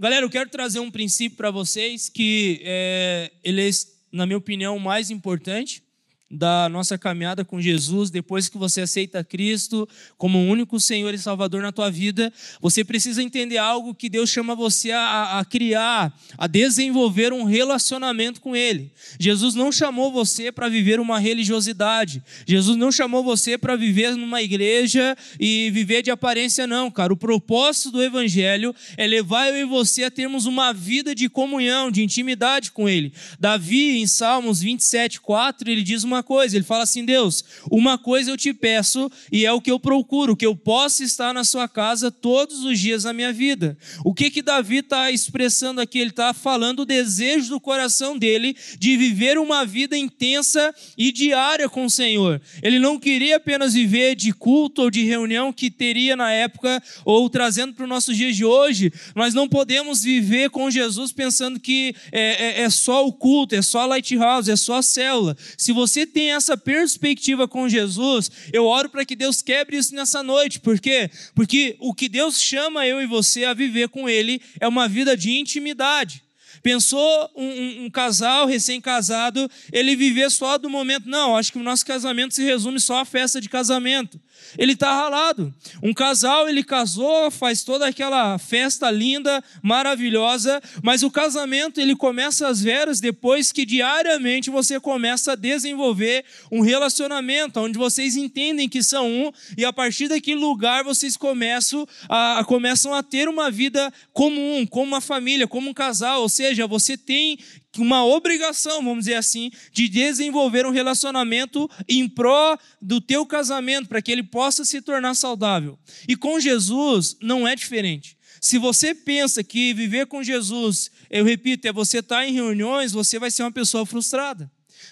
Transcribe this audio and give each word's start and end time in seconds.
Galera, 0.00 0.24
eu 0.24 0.30
quero 0.30 0.48
trazer 0.48 0.80
um 0.80 0.90
princípio 0.90 1.36
para 1.36 1.50
vocês 1.50 2.08
que 2.08 2.62
é, 2.64 3.30
ele 3.44 3.68
é, 3.68 3.70
na 4.10 4.24
minha 4.24 4.38
opinião, 4.38 4.74
o 4.74 4.80
mais 4.80 5.10
importante 5.10 5.82
da 6.30 6.68
nossa 6.68 6.96
caminhada 6.96 7.44
com 7.44 7.60
Jesus, 7.60 8.08
depois 8.08 8.48
que 8.48 8.56
você 8.56 8.82
aceita 8.82 9.24
Cristo 9.24 9.88
como 10.16 10.38
o 10.38 10.46
único 10.46 10.78
Senhor 10.78 11.12
e 11.12 11.18
Salvador 11.18 11.60
na 11.60 11.72
tua 11.72 11.90
vida, 11.90 12.32
você 12.60 12.84
precisa 12.84 13.20
entender 13.20 13.58
algo 13.58 13.94
que 13.94 14.08
Deus 14.08 14.30
chama 14.30 14.54
você 14.54 14.92
a, 14.92 15.40
a, 15.40 15.44
criar, 15.44 16.16
a 16.38 16.46
desenvolver 16.46 17.32
um 17.32 17.42
relacionamento 17.42 18.40
com 18.40 18.54
Ele. 18.54 18.92
Jesus 19.18 19.56
não 19.56 19.72
chamou 19.72 20.12
você 20.12 20.52
para 20.52 20.68
viver 20.68 21.00
uma 21.00 21.18
religiosidade. 21.18 22.22
Jesus 22.46 22.76
não 22.76 22.92
chamou 22.92 23.24
você 23.24 23.58
para 23.58 23.74
viver 23.74 24.14
numa 24.14 24.40
igreja 24.40 25.16
e 25.38 25.70
viver 25.72 26.02
de 26.02 26.12
aparência, 26.12 26.64
não, 26.66 26.90
cara. 26.90 27.12
O 27.12 27.16
propósito 27.16 27.90
do 27.90 28.02
Evangelho 28.02 28.72
é 28.96 29.06
levar 29.06 29.48
eu 29.48 29.56
e 29.56 29.64
você 29.64 30.04
a 30.04 30.10
termos 30.10 30.46
uma 30.46 30.72
vida 30.72 31.12
de 31.12 31.28
comunhão, 31.28 31.90
de 31.90 32.04
intimidade 32.04 32.70
com 32.70 32.88
Ele. 32.88 33.12
Davi, 33.38 33.98
em 33.98 34.06
Salmos 34.06 34.60
27, 34.60 35.20
4, 35.20 35.68
ele 35.70 35.82
diz 35.82 36.04
uma 36.04 36.19
coisa. 36.22 36.56
Ele 36.56 36.64
fala 36.64 36.84
assim: 36.84 37.04
Deus, 37.04 37.44
uma 37.70 37.98
coisa 37.98 38.30
eu 38.30 38.36
te 38.36 38.52
peço 38.52 39.10
e 39.30 39.46
é 39.46 39.52
o 39.52 39.60
que 39.60 39.70
eu 39.70 39.78
procuro, 39.78 40.36
que 40.36 40.46
eu 40.46 40.56
possa 40.56 41.02
estar 41.04 41.32
na 41.32 41.44
sua 41.44 41.68
casa 41.68 42.10
todos 42.10 42.64
os 42.64 42.78
dias 42.78 43.04
da 43.04 43.12
minha 43.12 43.32
vida. 43.32 43.76
O 44.04 44.14
que 44.14 44.30
que 44.30 44.42
Davi 44.42 44.78
está 44.78 45.10
expressando 45.10 45.80
aqui? 45.80 45.98
Ele 45.98 46.10
está 46.10 46.32
falando 46.32 46.80
o 46.80 46.86
desejo 46.86 47.50
do 47.50 47.60
coração 47.60 48.16
dele 48.16 48.56
de 48.78 48.96
viver 48.96 49.38
uma 49.38 49.64
vida 49.64 49.96
intensa 49.96 50.74
e 50.96 51.12
diária 51.12 51.68
com 51.68 51.84
o 51.84 51.90
Senhor. 51.90 52.40
Ele 52.62 52.78
não 52.78 52.98
queria 52.98 53.36
apenas 53.36 53.74
viver 53.74 54.14
de 54.14 54.32
culto 54.32 54.82
ou 54.82 54.90
de 54.90 55.04
reunião 55.04 55.52
que 55.52 55.70
teria 55.70 56.16
na 56.16 56.30
época 56.30 56.82
ou 57.04 57.28
trazendo 57.28 57.74
para 57.74 57.84
os 57.84 57.88
nossos 57.88 58.16
dias 58.16 58.36
de 58.36 58.44
hoje. 58.44 58.92
Nós 59.14 59.34
não 59.34 59.48
podemos 59.48 60.02
viver 60.02 60.50
com 60.50 60.70
Jesus 60.70 61.12
pensando 61.12 61.58
que 61.58 61.94
é, 62.12 62.60
é, 62.60 62.62
é 62.62 62.70
só 62.70 63.06
o 63.06 63.12
culto, 63.12 63.54
é 63.54 63.62
só 63.62 63.80
a 63.80 63.86
lighthouse, 63.86 64.50
é 64.50 64.56
só 64.56 64.76
a 64.76 64.82
célula. 64.82 65.36
Se 65.56 65.72
você 65.72 66.06
tem 66.10 66.32
essa 66.32 66.56
perspectiva 66.56 67.48
com 67.48 67.68
Jesus, 67.68 68.30
eu 68.52 68.66
oro 68.66 68.90
para 68.90 69.04
que 69.04 69.16
Deus 69.16 69.40
quebre 69.40 69.76
isso 69.78 69.94
nessa 69.94 70.22
noite. 70.22 70.60
Por 70.60 70.78
quê? 70.78 71.10
Porque 71.34 71.76
o 71.78 71.94
que 71.94 72.08
Deus 72.08 72.40
chama 72.40 72.86
eu 72.86 73.00
e 73.00 73.06
você 73.06 73.44
a 73.44 73.54
viver 73.54 73.88
com 73.88 74.08
Ele 74.08 74.42
é 74.60 74.68
uma 74.68 74.86
vida 74.86 75.16
de 75.16 75.30
intimidade. 75.30 76.22
Pensou 76.62 77.30
um, 77.34 77.46
um, 77.46 77.84
um 77.84 77.90
casal 77.90 78.46
recém-casado, 78.46 79.50
ele 79.72 79.96
viver 79.96 80.30
só 80.30 80.58
do 80.58 80.68
momento. 80.68 81.08
Não, 81.08 81.34
acho 81.36 81.52
que 81.52 81.58
o 81.58 81.62
nosso 81.62 81.86
casamento 81.86 82.34
se 82.34 82.42
resume 82.42 82.78
só 82.78 82.98
à 82.98 83.04
festa 83.06 83.40
de 83.40 83.48
casamento 83.48 84.20
ele 84.58 84.72
está 84.72 84.94
ralado. 84.94 85.52
Um 85.82 85.92
casal, 85.92 86.48
ele 86.48 86.62
casou, 86.62 87.30
faz 87.30 87.62
toda 87.62 87.86
aquela 87.86 88.38
festa 88.38 88.90
linda, 88.90 89.42
maravilhosa, 89.62 90.60
mas 90.82 91.02
o 91.02 91.10
casamento, 91.10 91.80
ele 91.80 91.96
começa 91.96 92.48
às 92.48 92.60
veras 92.60 93.00
depois 93.00 93.52
que 93.52 93.64
diariamente 93.64 94.50
você 94.50 94.78
começa 94.80 95.32
a 95.32 95.36
desenvolver 95.36 96.24
um 96.50 96.60
relacionamento, 96.60 97.60
onde 97.60 97.78
vocês 97.78 98.16
entendem 98.16 98.68
que 98.68 98.82
são 98.82 99.08
um, 99.08 99.32
e 99.56 99.64
a 99.64 99.72
partir 99.72 100.08
daquele 100.08 100.40
lugar 100.40 100.84
vocês 100.84 101.16
começam 101.16 101.86
a, 102.08 102.44
começam 102.46 102.94
a 102.94 103.02
ter 103.02 103.28
uma 103.28 103.50
vida 103.50 103.92
comum, 104.12 104.66
como 104.66 104.86
uma 104.86 105.00
família, 105.00 105.46
como 105.46 105.70
um 105.70 105.74
casal, 105.74 106.22
ou 106.22 106.28
seja, 106.28 106.66
você 106.66 106.96
tem 106.96 107.38
uma 107.78 108.04
obrigação, 108.04 108.82
vamos 108.82 109.04
dizer 109.04 109.14
assim, 109.14 109.50
de 109.72 109.88
desenvolver 109.88 110.66
um 110.66 110.70
relacionamento 110.70 111.70
em 111.88 112.08
pró 112.08 112.58
do 112.80 113.00
teu 113.00 113.24
casamento, 113.24 113.88
para 113.88 114.02
que 114.02 114.10
ele 114.10 114.22
possa 114.22 114.64
se 114.64 114.80
tornar 114.80 115.14
saudável. 115.14 115.78
E 116.08 116.16
com 116.16 116.40
Jesus 116.40 117.16
não 117.20 117.46
é 117.46 117.54
diferente. 117.54 118.16
Se 118.40 118.58
você 118.58 118.94
pensa 118.94 119.44
que 119.44 119.74
viver 119.74 120.06
com 120.06 120.22
Jesus, 120.22 120.90
eu 121.10 121.24
repito, 121.24 121.68
é 121.68 121.72
você 121.72 121.98
estar 121.98 122.26
em 122.26 122.32
reuniões, 122.32 122.92
você 122.92 123.18
vai 123.18 123.30
ser 123.30 123.42
uma 123.42 123.52
pessoa 123.52 123.84
frustrada. 123.84 124.50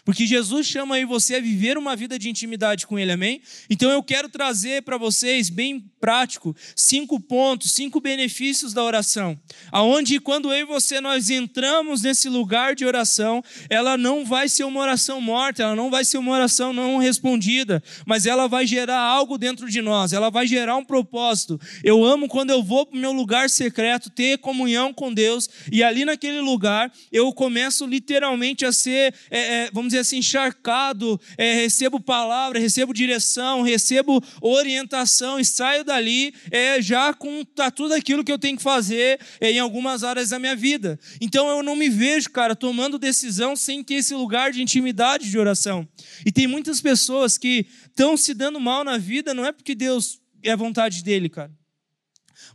Porque 0.09 0.27
Jesus 0.27 0.67
chama 0.67 0.95
aí 0.95 1.05
você 1.05 1.35
a 1.35 1.41
viver 1.41 1.77
uma 1.77 1.95
vida 1.95 2.19
de 2.19 2.31
intimidade 2.31 2.87
com 2.87 2.99
Ele, 2.99 3.13
amém? 3.13 3.43
Então 3.69 3.91
eu 3.91 4.03
quero 4.03 4.27
trazer 4.27 4.81
para 4.81 4.97
vocês, 4.97 5.51
bem 5.51 5.85
prático, 6.01 6.57
cinco 6.75 7.21
pontos, 7.21 7.73
cinco 7.73 8.01
benefícios 8.01 8.73
da 8.73 8.83
oração. 8.83 9.39
Aonde 9.71 10.19
quando 10.19 10.51
eu 10.51 10.61
e 10.61 10.65
você 10.65 10.99
nós 10.99 11.29
entramos 11.29 12.01
nesse 12.01 12.27
lugar 12.27 12.75
de 12.75 12.87
oração, 12.87 13.45
ela 13.69 13.99
não 13.99 14.25
vai 14.25 14.49
ser 14.49 14.65
uma 14.65 14.81
oração 14.81 15.21
morta, 15.21 15.63
ela 15.63 15.77
não 15.77 15.91
vai 15.91 16.07
ser 16.07 16.17
uma 16.17 16.33
oração 16.33 16.73
não 16.73 16.97
respondida, 16.97 17.83
mas 18.07 18.25
ela 18.25 18.47
vai 18.47 18.67
gerar 18.67 19.01
algo 19.01 19.37
dentro 19.37 19.69
de 19.69 19.83
nós, 19.83 20.15
ela 20.15 20.31
vai 20.31 20.47
gerar 20.47 20.77
um 20.77 20.85
propósito. 20.85 21.61
Eu 21.85 22.03
amo 22.03 22.29
quando 22.29 22.49
eu 22.49 22.63
vou 22.63 22.87
para 22.87 22.97
o 22.97 23.01
meu 23.01 23.13
lugar 23.13 23.51
secreto, 23.51 24.09
ter 24.09 24.39
comunhão 24.39 24.95
com 24.95 25.13
Deus, 25.13 25.51
e 25.71 25.83
ali 25.83 26.07
naquele 26.07 26.41
lugar 26.41 26.91
eu 27.13 27.31
começo 27.31 27.85
literalmente 27.85 28.65
a 28.65 28.73
ser, 28.73 29.15
é, 29.31 29.65
é, 29.65 29.71
vamos 29.71 29.89
dizer, 29.89 29.98
dizer 29.99 30.01
assim, 30.01 30.19
encharcado, 30.19 31.21
é, 31.37 31.55
recebo 31.55 32.01
palavra, 32.01 32.59
recebo 32.59 32.93
direção, 32.93 33.63
recebo 33.63 34.23
orientação 34.41 35.39
e 35.39 35.45
saio 35.45 35.85
dali 35.85 36.35
é, 36.51 36.81
já 36.81 37.13
com 37.13 37.45
tá, 37.45 37.71
tudo 37.71 37.95
aquilo 37.95 38.25
que 38.25 38.33
eu 38.33 38.39
tenho 38.39 38.57
que 38.57 38.63
fazer 38.63 39.21
é, 39.41 39.51
em 39.51 39.59
algumas 39.59 40.05
áreas 40.05 40.31
da 40.31 40.39
minha 40.39 40.57
vida. 40.57 40.99
Então 41.21 41.49
eu 41.49 41.63
não 41.63 41.77
me 41.77 41.89
vejo, 41.89 42.31
cara, 42.31 42.55
tomando 42.55 42.99
decisão 42.99 43.57
sem 43.57 43.83
ter 43.83 43.95
esse 43.95 44.15
lugar 44.15 44.53
de 44.53 44.63
intimidade 44.63 45.31
de 45.31 45.39
oração. 45.39 45.87
E 46.25 46.33
tem 46.33 46.47
muitas 46.47 46.81
pessoas 46.81 47.37
que 47.37 47.67
estão 47.87 48.17
se 48.17 48.35
dando 48.35 48.61
mal 48.61 48.85
na 48.85 48.99
vida, 48.99 49.35
não 49.35 49.45
é 49.45 49.53
porque 49.53 49.75
Deus 49.75 50.21
é 50.43 50.55
vontade 50.55 51.03
dele, 51.03 51.29
cara. 51.29 51.58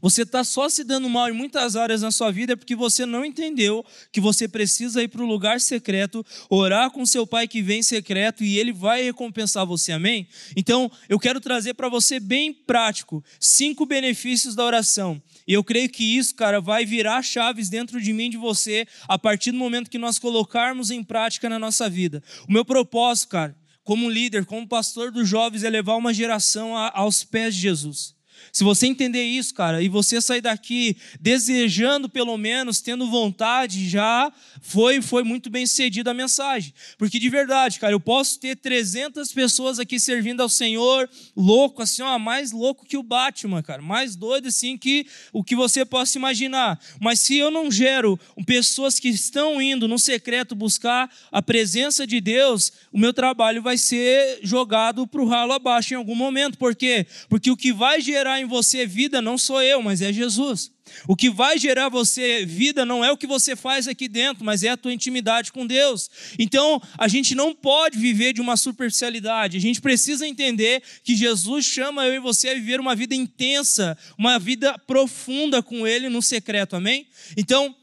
Você 0.03 0.23
está 0.23 0.43
só 0.43 0.67
se 0.67 0.83
dando 0.83 1.07
mal 1.07 1.29
em 1.29 1.31
muitas 1.31 1.77
áreas 1.77 2.01
na 2.01 2.11
sua 2.11 2.29
vida 2.29 2.57
porque 2.57 2.75
você 2.75 3.05
não 3.05 3.23
entendeu 3.23 3.85
que 4.11 4.19
você 4.19 4.49
precisa 4.49 5.01
ir 5.01 5.07
para 5.07 5.23
o 5.23 5.25
lugar 5.25 5.61
secreto, 5.61 6.25
orar 6.49 6.91
com 6.91 7.05
seu 7.05 7.25
pai 7.25 7.47
que 7.47 7.61
vem 7.61 7.81
secreto 7.81 8.43
e 8.43 8.59
ele 8.59 8.73
vai 8.73 9.01
recompensar 9.01 9.65
você, 9.65 9.93
amém? 9.93 10.27
Então, 10.57 10.91
eu 11.07 11.17
quero 11.17 11.39
trazer 11.39 11.75
para 11.75 11.87
você 11.87 12.19
bem 12.19 12.53
prático 12.53 13.23
cinco 13.39 13.85
benefícios 13.85 14.55
da 14.55 14.65
oração. 14.65 15.23
E 15.47 15.53
eu 15.53 15.63
creio 15.63 15.87
que 15.87 16.03
isso, 16.17 16.35
cara, 16.35 16.59
vai 16.59 16.83
virar 16.83 17.21
chaves 17.21 17.69
dentro 17.69 18.01
de 18.01 18.11
mim, 18.11 18.29
de 18.29 18.35
você, 18.35 18.85
a 19.07 19.17
partir 19.17 19.53
do 19.53 19.57
momento 19.57 19.89
que 19.89 19.97
nós 19.97 20.19
colocarmos 20.19 20.91
em 20.91 21.01
prática 21.01 21.47
na 21.47 21.57
nossa 21.57 21.89
vida. 21.89 22.21
O 22.45 22.51
meu 22.51 22.65
propósito, 22.65 23.29
cara, 23.29 23.55
como 23.85 24.09
líder, 24.09 24.45
como 24.45 24.67
pastor 24.67 25.11
dos 25.11 25.29
jovens, 25.29 25.63
é 25.63 25.69
levar 25.69 25.95
uma 25.95 26.13
geração 26.13 26.75
aos 26.75 27.23
pés 27.23 27.55
de 27.55 27.61
Jesus. 27.61 28.13
Se 28.51 28.63
você 28.63 28.87
entender 28.87 29.23
isso, 29.23 29.53
cara, 29.53 29.81
e 29.81 29.89
você 29.89 30.21
sair 30.21 30.41
daqui 30.41 30.97
desejando, 31.19 32.09
pelo 32.09 32.37
menos, 32.37 32.81
tendo 32.81 33.09
vontade, 33.09 33.89
já 33.89 34.31
foi, 34.61 35.01
foi 35.01 35.23
muito 35.23 35.49
bem 35.49 35.65
sucedida 35.65 36.11
a 36.11 36.13
mensagem. 36.13 36.73
Porque 36.97 37.19
de 37.19 37.29
verdade, 37.29 37.79
cara, 37.79 37.93
eu 37.93 37.99
posso 37.99 38.39
ter 38.39 38.55
300 38.55 39.31
pessoas 39.31 39.79
aqui 39.79 39.99
servindo 39.99 40.41
ao 40.41 40.49
Senhor, 40.49 41.09
louco, 41.35 41.81
assim, 41.81 42.01
ó, 42.01 42.17
mais 42.19 42.51
louco 42.51 42.85
que 42.85 42.97
o 42.97 43.03
Batman, 43.03 43.61
cara, 43.61 43.81
mais 43.81 44.15
doido 44.15 44.47
assim 44.47 44.77
que 44.77 45.05
o 45.31 45.43
que 45.43 45.55
você 45.55 45.85
possa 45.85 46.17
imaginar. 46.17 46.79
Mas 46.99 47.19
se 47.19 47.37
eu 47.37 47.51
não 47.51 47.71
gero 47.71 48.19
pessoas 48.45 48.99
que 48.99 49.09
estão 49.09 49.61
indo 49.61 49.87
no 49.87 49.99
secreto 49.99 50.55
buscar 50.55 51.09
a 51.31 51.41
presença 51.41 52.05
de 52.05 52.19
Deus, 52.19 52.71
o 52.91 52.99
meu 52.99 53.13
trabalho 53.13 53.61
vai 53.61 53.77
ser 53.77 54.39
jogado 54.43 55.07
para 55.07 55.21
o 55.21 55.27
ralo 55.27 55.53
abaixo 55.53 55.93
em 55.93 55.97
algum 55.97 56.15
momento. 56.15 56.57
Por 56.57 56.75
quê? 56.75 57.05
Porque 57.29 57.51
o 57.51 57.57
que 57.57 57.73
vai 57.73 58.01
gerar 58.01 58.32
gerar 58.33 58.41
em 58.41 58.45
você 58.45 58.85
vida 58.85 59.21
não 59.21 59.37
sou 59.37 59.61
eu, 59.61 59.81
mas 59.81 60.01
é 60.01 60.11
Jesus. 60.11 60.71
O 61.07 61.15
que 61.15 61.29
vai 61.29 61.57
gerar 61.57 61.89
você 61.89 62.45
vida 62.45 62.85
não 62.85 63.03
é 63.03 63.11
o 63.11 63.17
que 63.17 63.27
você 63.27 63.55
faz 63.55 63.87
aqui 63.87 64.07
dentro, 64.07 64.43
mas 64.43 64.63
é 64.63 64.69
a 64.69 64.77
tua 64.77 64.93
intimidade 64.93 65.51
com 65.51 65.65
Deus. 65.65 66.09
Então, 66.37 66.81
a 66.97 67.07
gente 67.07 67.35
não 67.35 67.53
pode 67.53 67.97
viver 67.97 68.33
de 68.33 68.41
uma 68.41 68.57
superficialidade. 68.57 69.57
A 69.57 69.61
gente 69.61 69.81
precisa 69.81 70.27
entender 70.27 70.83
que 71.03 71.15
Jesus 71.15 71.65
chama 71.65 72.05
eu 72.05 72.15
e 72.15 72.19
você 72.19 72.49
a 72.49 72.53
viver 72.53 72.79
uma 72.79 72.95
vida 72.95 73.15
intensa, 73.15 73.97
uma 74.17 74.37
vida 74.37 74.77
profunda 74.79 75.63
com 75.63 75.87
Ele 75.87 76.09
no 76.09 76.21
secreto. 76.21 76.75
Amém? 76.75 77.07
Então, 77.37 77.75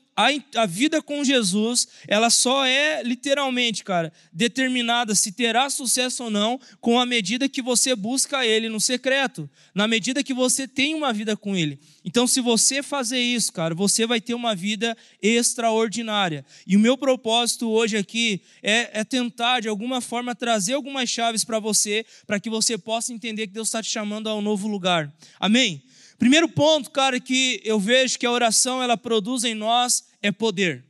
a, 0.57 0.67
vida 0.67 1.01
com 1.01 1.25
Jesus, 1.25 1.89
ela 2.07 2.31
só 2.31 2.67
é 2.67 3.03
literalmente, 3.03 3.85
cara, 3.85 4.13
determinada 4.33 5.15
se 5.15 5.33
terá 5.33 5.71
sucesso 5.71 6.25
ou 6.25 6.31
não 6.31 6.61
com 6.81 6.99
a 6.99 7.07
medida 7.07 7.49
que 7.49 7.63
você 7.63 7.95
busca 7.95 8.45
Ele 8.45 8.69
no 8.69 8.81
secreto, 8.81 9.49
na 9.75 9.87
medida 9.87 10.23
que 10.23 10.35
você 10.35 10.67
tem 10.67 10.95
uma 10.95 11.13
vida 11.13 11.37
com 11.37 11.57
Ele. 11.57 11.79
Então, 12.05 12.27
se 12.27 12.41
você 12.41 12.83
fazer 12.83 13.21
isso, 13.21 13.53
cara, 13.53 13.75
você 13.75 14.07
vai 14.07 14.21
ter 14.21 14.35
uma 14.35 14.55
vida 14.55 14.97
extraordinária. 15.23 16.45
E 16.67 16.77
o 16.77 16.81
meu 16.81 16.97
propósito 16.97 17.71
hoje 17.71 17.97
aqui 17.97 18.41
é, 18.63 19.01
é 19.01 19.05
tentar, 19.05 19.61
de 19.61 19.69
alguma 19.69 20.01
forma, 20.01 20.35
trazer 20.35 20.75
algumas 20.75 21.09
chaves 21.09 21.45
para 21.45 21.59
você, 21.59 22.05
para 22.27 22.41
que 22.41 22.51
você 22.51 22.77
possa 22.77 23.13
entender 23.13 23.47
que 23.47 23.53
Deus 23.53 23.69
está 23.69 23.83
te 23.83 23.91
chamando 23.91 24.29
a 24.29 24.35
um 24.35 24.43
novo 24.43 24.67
lugar. 24.67 25.13
Amém? 25.39 25.83
Primeiro 26.21 26.49
ponto, 26.51 26.91
cara, 26.91 27.19
que 27.19 27.63
eu 27.65 27.81
vejo 27.81 28.19
que 28.19 28.27
a 28.27 28.31
oração 28.31 28.83
ela 28.83 28.95
produz 28.95 29.43
em 29.43 29.55
nós 29.55 30.05
é 30.21 30.31
poder. 30.31 30.85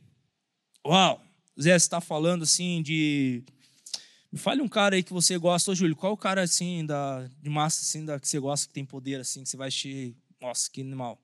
Uau! 0.85 1.25
Zé 1.59 1.73
está 1.73 2.01
falando 2.01 2.43
assim 2.43 2.81
de 2.81 3.41
me 4.29 4.37
fale 4.37 4.61
um 4.61 4.67
cara 4.67 4.97
aí 4.97 5.03
que 5.03 5.13
você 5.13 5.37
gosta, 5.37 5.71
ô 5.71 5.75
Júlio, 5.75 5.95
qual 5.95 6.11
o 6.11 6.17
cara 6.17 6.41
assim 6.41 6.85
da 6.85 7.29
de 7.41 7.49
massa 7.49 7.81
assim 7.81 8.03
da 8.03 8.19
que 8.19 8.27
você 8.27 8.39
gosta 8.39 8.67
que 8.67 8.73
tem 8.73 8.83
poder 8.83 9.21
assim, 9.21 9.41
que 9.43 9.49
você 9.49 9.55
vai 9.55 9.69
assistir, 9.69 10.13
nossa, 10.41 10.69
que 10.69 10.81
animal. 10.81 11.17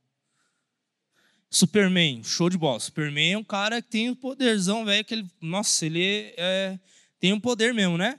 Superman, 1.50 2.24
show 2.24 2.50
de 2.50 2.57
bola. 2.57 2.80
Superman 2.80 3.33
é 3.33 3.38
um 3.38 3.44
cara 3.44 3.81
que 3.81 3.89
tem 3.89 4.09
um 4.09 4.15
poderzão, 4.15 4.86
velho, 4.86 5.04
que 5.04 5.15
ele, 5.15 5.27
nossa, 5.42 5.86
ele 5.86 6.33
é, 6.38 6.80
tem 7.19 7.33
um 7.33 7.42
poder 7.42 7.74
mesmo, 7.74 7.98
né? 7.98 8.18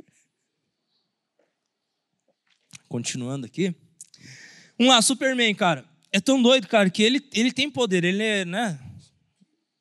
Continuando 2.91 3.45
aqui. 3.45 3.73
Vamos 4.77 4.93
lá, 4.93 5.01
Superman, 5.01 5.55
cara. 5.55 5.85
É 6.11 6.19
tão 6.19 6.41
doido, 6.41 6.67
cara, 6.67 6.89
que 6.89 7.01
ele, 7.01 7.25
ele 7.33 7.49
tem 7.49 7.71
poder, 7.71 8.03
ele 8.03 8.21
é, 8.21 8.43
né? 8.43 8.77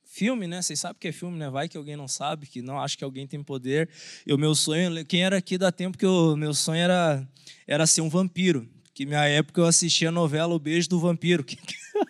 Filme, 0.04 0.46
né? 0.46 0.62
Vocês 0.62 0.78
sabem 0.78 0.96
que 1.00 1.08
é 1.08 1.12
filme, 1.12 1.36
né? 1.36 1.50
Vai 1.50 1.68
que 1.68 1.76
alguém 1.76 1.96
não 1.96 2.06
sabe, 2.06 2.46
que 2.46 2.62
não 2.62 2.78
acha 2.78 2.96
que 2.96 3.02
alguém 3.02 3.26
tem 3.26 3.42
poder. 3.42 3.90
E 4.24 4.32
o 4.32 4.38
meu 4.38 4.54
sonho, 4.54 5.04
quem 5.04 5.24
era 5.24 5.36
aqui 5.36 5.58
dá 5.58 5.72
tempo 5.72 5.98
que 5.98 6.06
o 6.06 6.36
meu 6.36 6.54
sonho 6.54 6.78
era, 6.78 7.28
era 7.66 7.84
ser 7.84 8.00
um 8.00 8.08
vampiro. 8.08 8.70
Que 8.94 9.04
minha 9.04 9.26
época 9.26 9.60
eu 9.60 9.66
assistia 9.66 10.10
a 10.10 10.12
novela 10.12 10.54
O 10.54 10.60
Beijo 10.60 10.88
do 10.88 11.00
Vampiro. 11.00 11.44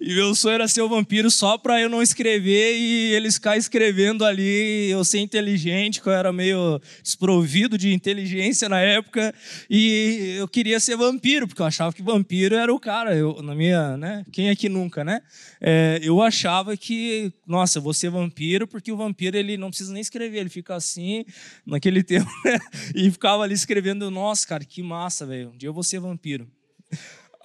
e 0.00 0.14
meu 0.14 0.34
sonho 0.34 0.54
era 0.54 0.68
ser 0.68 0.82
o 0.82 0.86
um 0.86 0.88
vampiro 0.88 1.30
só 1.30 1.58
para 1.58 1.80
eu 1.80 1.88
não 1.88 2.02
escrever 2.02 2.76
e 2.76 3.14
eles 3.14 3.34
ficar 3.34 3.56
escrevendo 3.56 4.24
ali, 4.24 4.90
eu 4.90 5.04
ser 5.04 5.20
inteligente, 5.20 6.00
que 6.00 6.08
eu 6.08 6.12
era 6.12 6.32
meio 6.32 6.80
desprovido 7.02 7.78
de 7.78 7.92
inteligência 7.92 8.68
na 8.68 8.80
época, 8.80 9.34
e 9.70 10.36
eu 10.38 10.48
queria 10.48 10.80
ser 10.80 10.96
vampiro, 10.96 11.46
porque 11.46 11.62
eu 11.62 11.66
achava 11.66 11.92
que 11.92 12.02
vampiro 12.02 12.54
era 12.54 12.72
o 12.72 12.80
cara, 12.80 13.14
eu, 13.14 13.42
na 13.42 13.54
minha, 13.54 13.96
né? 13.96 14.24
Quem 14.32 14.48
é 14.48 14.56
que 14.56 14.68
nunca, 14.68 15.04
né? 15.04 15.20
É, 15.60 15.98
eu 16.02 16.20
achava 16.22 16.76
que, 16.76 17.32
nossa, 17.46 17.80
vou 17.80 17.92
ser 17.92 18.10
vampiro, 18.10 18.66
porque 18.66 18.90
o 18.92 18.96
vampiro 18.96 19.36
ele 19.36 19.56
não 19.56 19.68
precisa 19.68 19.92
nem 19.92 20.00
escrever, 20.00 20.38
ele 20.38 20.48
fica 20.48 20.74
assim, 20.74 21.24
naquele 21.64 22.02
tempo, 22.04 22.30
né? 22.44 22.58
E 22.94 23.10
ficava 23.10 23.42
ali 23.42 23.54
escrevendo, 23.54 24.10
nossa, 24.10 24.46
cara, 24.46 24.64
que 24.64 24.82
massa, 24.82 25.26
velho, 25.26 25.50
um 25.50 25.56
dia 25.56 25.68
eu 25.68 25.74
vou 25.74 25.82
ser 25.82 26.00
vampiro. 26.00 26.48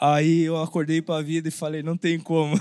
Aí 0.02 0.42
eu 0.42 0.60
acordei 0.60 1.00
para 1.00 1.20
a 1.20 1.22
vida 1.22 1.48
e 1.48 1.52
falei, 1.52 1.84
não 1.84 1.96
tem 1.96 2.20
como. 2.20 2.60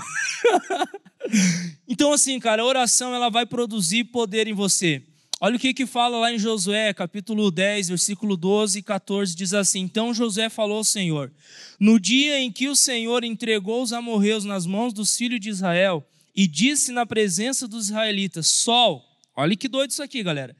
então 1.89 2.13
assim, 2.13 2.39
cara, 2.39 2.61
a 2.61 2.65
oração 2.65 3.15
ela 3.15 3.29
vai 3.29 3.47
produzir 3.47 4.03
poder 4.03 4.45
em 4.45 4.53
você. 4.53 5.01
Olha 5.39 5.55
o 5.55 5.59
que 5.59 5.73
que 5.73 5.87
fala 5.87 6.19
lá 6.19 6.31
em 6.31 6.37
Josué, 6.37 6.93
capítulo 6.93 7.49
10, 7.49 7.89
versículo 7.89 8.37
12 8.37 8.77
e 8.77 8.83
14, 8.83 9.35
diz 9.35 9.55
assim: 9.55 9.79
Então 9.79 10.13
Josué 10.13 10.49
falou 10.49 10.77
ao 10.77 10.83
Senhor: 10.83 11.33
No 11.79 11.99
dia 11.99 12.39
em 12.39 12.51
que 12.51 12.69
o 12.69 12.75
Senhor 12.75 13.23
entregou 13.23 13.81
os 13.81 13.91
amorreus 13.91 14.45
nas 14.45 14.67
mãos 14.67 14.93
dos 14.93 15.17
filhos 15.17 15.39
de 15.39 15.49
Israel, 15.49 16.07
e 16.35 16.45
disse 16.45 16.91
na 16.91 17.07
presença 17.07 17.67
dos 17.67 17.85
israelitas: 17.85 18.49
Sol, 18.49 19.03
olha 19.35 19.57
que 19.57 19.67
doido 19.67 19.89
isso 19.89 20.03
aqui, 20.03 20.21
galera. 20.21 20.55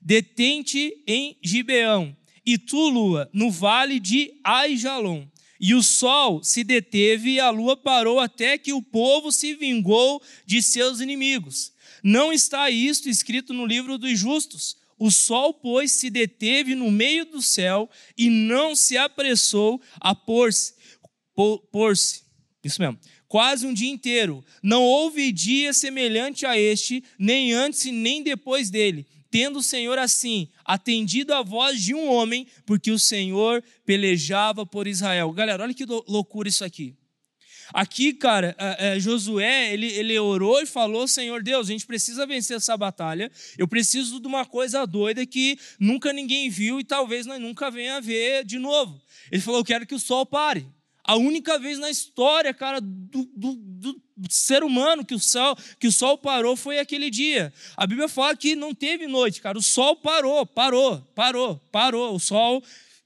Detente 0.00 0.92
em 1.06 1.38
Gibeão, 1.40 2.16
e 2.44 2.58
tu, 2.58 2.88
lua, 2.88 3.30
no 3.32 3.52
vale 3.52 4.00
de 4.00 4.32
Aijalon. 4.42 5.28
E 5.60 5.74
o 5.74 5.82
sol 5.82 6.42
se 6.42 6.64
deteve 6.64 7.34
e 7.34 7.40
a 7.40 7.50
lua 7.50 7.76
parou 7.76 8.18
até 8.18 8.58
que 8.58 8.72
o 8.72 8.82
povo 8.82 9.30
se 9.30 9.54
vingou 9.54 10.20
de 10.44 10.62
seus 10.62 11.00
inimigos. 11.00 11.72
Não 12.02 12.32
está 12.32 12.70
isto 12.70 13.08
escrito 13.08 13.52
no 13.54 13.64
livro 13.64 13.96
dos 13.96 14.18
justos. 14.18 14.76
O 14.98 15.10
sol, 15.10 15.54
pois, 15.54 15.92
se 15.92 16.10
deteve 16.10 16.74
no 16.74 16.90
meio 16.90 17.24
do 17.24 17.40
céu 17.40 17.88
e 18.16 18.28
não 18.28 18.74
se 18.74 18.96
apressou 18.96 19.80
a 20.00 20.14
pôr-se. 20.14 20.74
Pôr-se. 21.34 22.22
Isso 22.62 22.80
mesmo. 22.80 22.98
Quase 23.26 23.66
um 23.66 23.74
dia 23.74 23.90
inteiro. 23.90 24.44
Não 24.62 24.82
houve 24.82 25.32
dia 25.32 25.72
semelhante 25.72 26.46
a 26.46 26.58
este, 26.58 27.02
nem 27.18 27.52
antes 27.52 27.84
nem 27.86 28.22
depois 28.22 28.70
dele 28.70 29.06
tendo 29.34 29.58
o 29.58 29.62
Senhor 29.64 29.98
assim 29.98 30.48
atendido 30.64 31.34
a 31.34 31.42
voz 31.42 31.82
de 31.82 31.92
um 31.92 32.08
homem, 32.08 32.46
porque 32.64 32.92
o 32.92 32.98
Senhor 33.00 33.64
pelejava 33.84 34.64
por 34.64 34.86
Israel. 34.86 35.32
Galera, 35.32 35.64
olha 35.64 35.74
que 35.74 35.84
loucura 35.84 36.48
isso 36.48 36.64
aqui. 36.64 36.94
Aqui, 37.72 38.12
cara, 38.12 38.54
é, 38.56 38.94
é, 38.94 39.00
Josué, 39.00 39.72
ele, 39.72 39.86
ele 39.86 40.16
orou 40.20 40.60
e 40.60 40.66
falou: 40.66 41.08
Senhor 41.08 41.42
Deus, 41.42 41.66
a 41.68 41.72
gente 41.72 41.84
precisa 41.84 42.24
vencer 42.24 42.58
essa 42.58 42.76
batalha. 42.76 43.28
Eu 43.58 43.66
preciso 43.66 44.20
de 44.20 44.28
uma 44.28 44.46
coisa 44.46 44.86
doida 44.86 45.26
que 45.26 45.58
nunca 45.80 46.12
ninguém 46.12 46.48
viu 46.48 46.78
e 46.78 46.84
talvez 46.84 47.26
nós 47.26 47.40
nunca 47.40 47.72
venha 47.72 47.96
a 47.96 48.00
ver 48.00 48.44
de 48.44 48.60
novo. 48.60 49.02
Ele 49.32 49.42
falou: 49.42 49.58
Eu 49.58 49.64
quero 49.64 49.84
que 49.84 49.96
o 49.96 49.98
sol 49.98 50.24
pare. 50.24 50.64
A 51.04 51.16
única 51.16 51.58
vez 51.58 51.78
na 51.78 51.90
história, 51.90 52.54
cara, 52.54 52.80
do, 52.80 53.28
do, 53.36 53.54
do, 53.54 54.02
ser 54.30 54.64
humano 54.64 55.04
que 55.04 55.14
o, 55.14 55.18
sol, 55.18 55.54
que 55.78 55.86
o 55.86 55.92
sol 55.92 56.16
parou 56.16 56.56
foi 56.56 56.78
aquele 56.78 57.10
dia. 57.10 57.52
A 57.76 57.86
Bíblia 57.86 58.08
fala 58.08 58.34
que 58.34 58.56
não 58.56 58.74
teve 58.74 59.06
noite, 59.06 59.42
cara. 59.42 59.58
O 59.58 59.62
sol 59.62 59.96
parou, 59.96 60.46
parou, 60.46 61.00
parou, 61.14 61.60
parou. 61.70 62.14
O 62.14 62.18
sol 62.18 62.62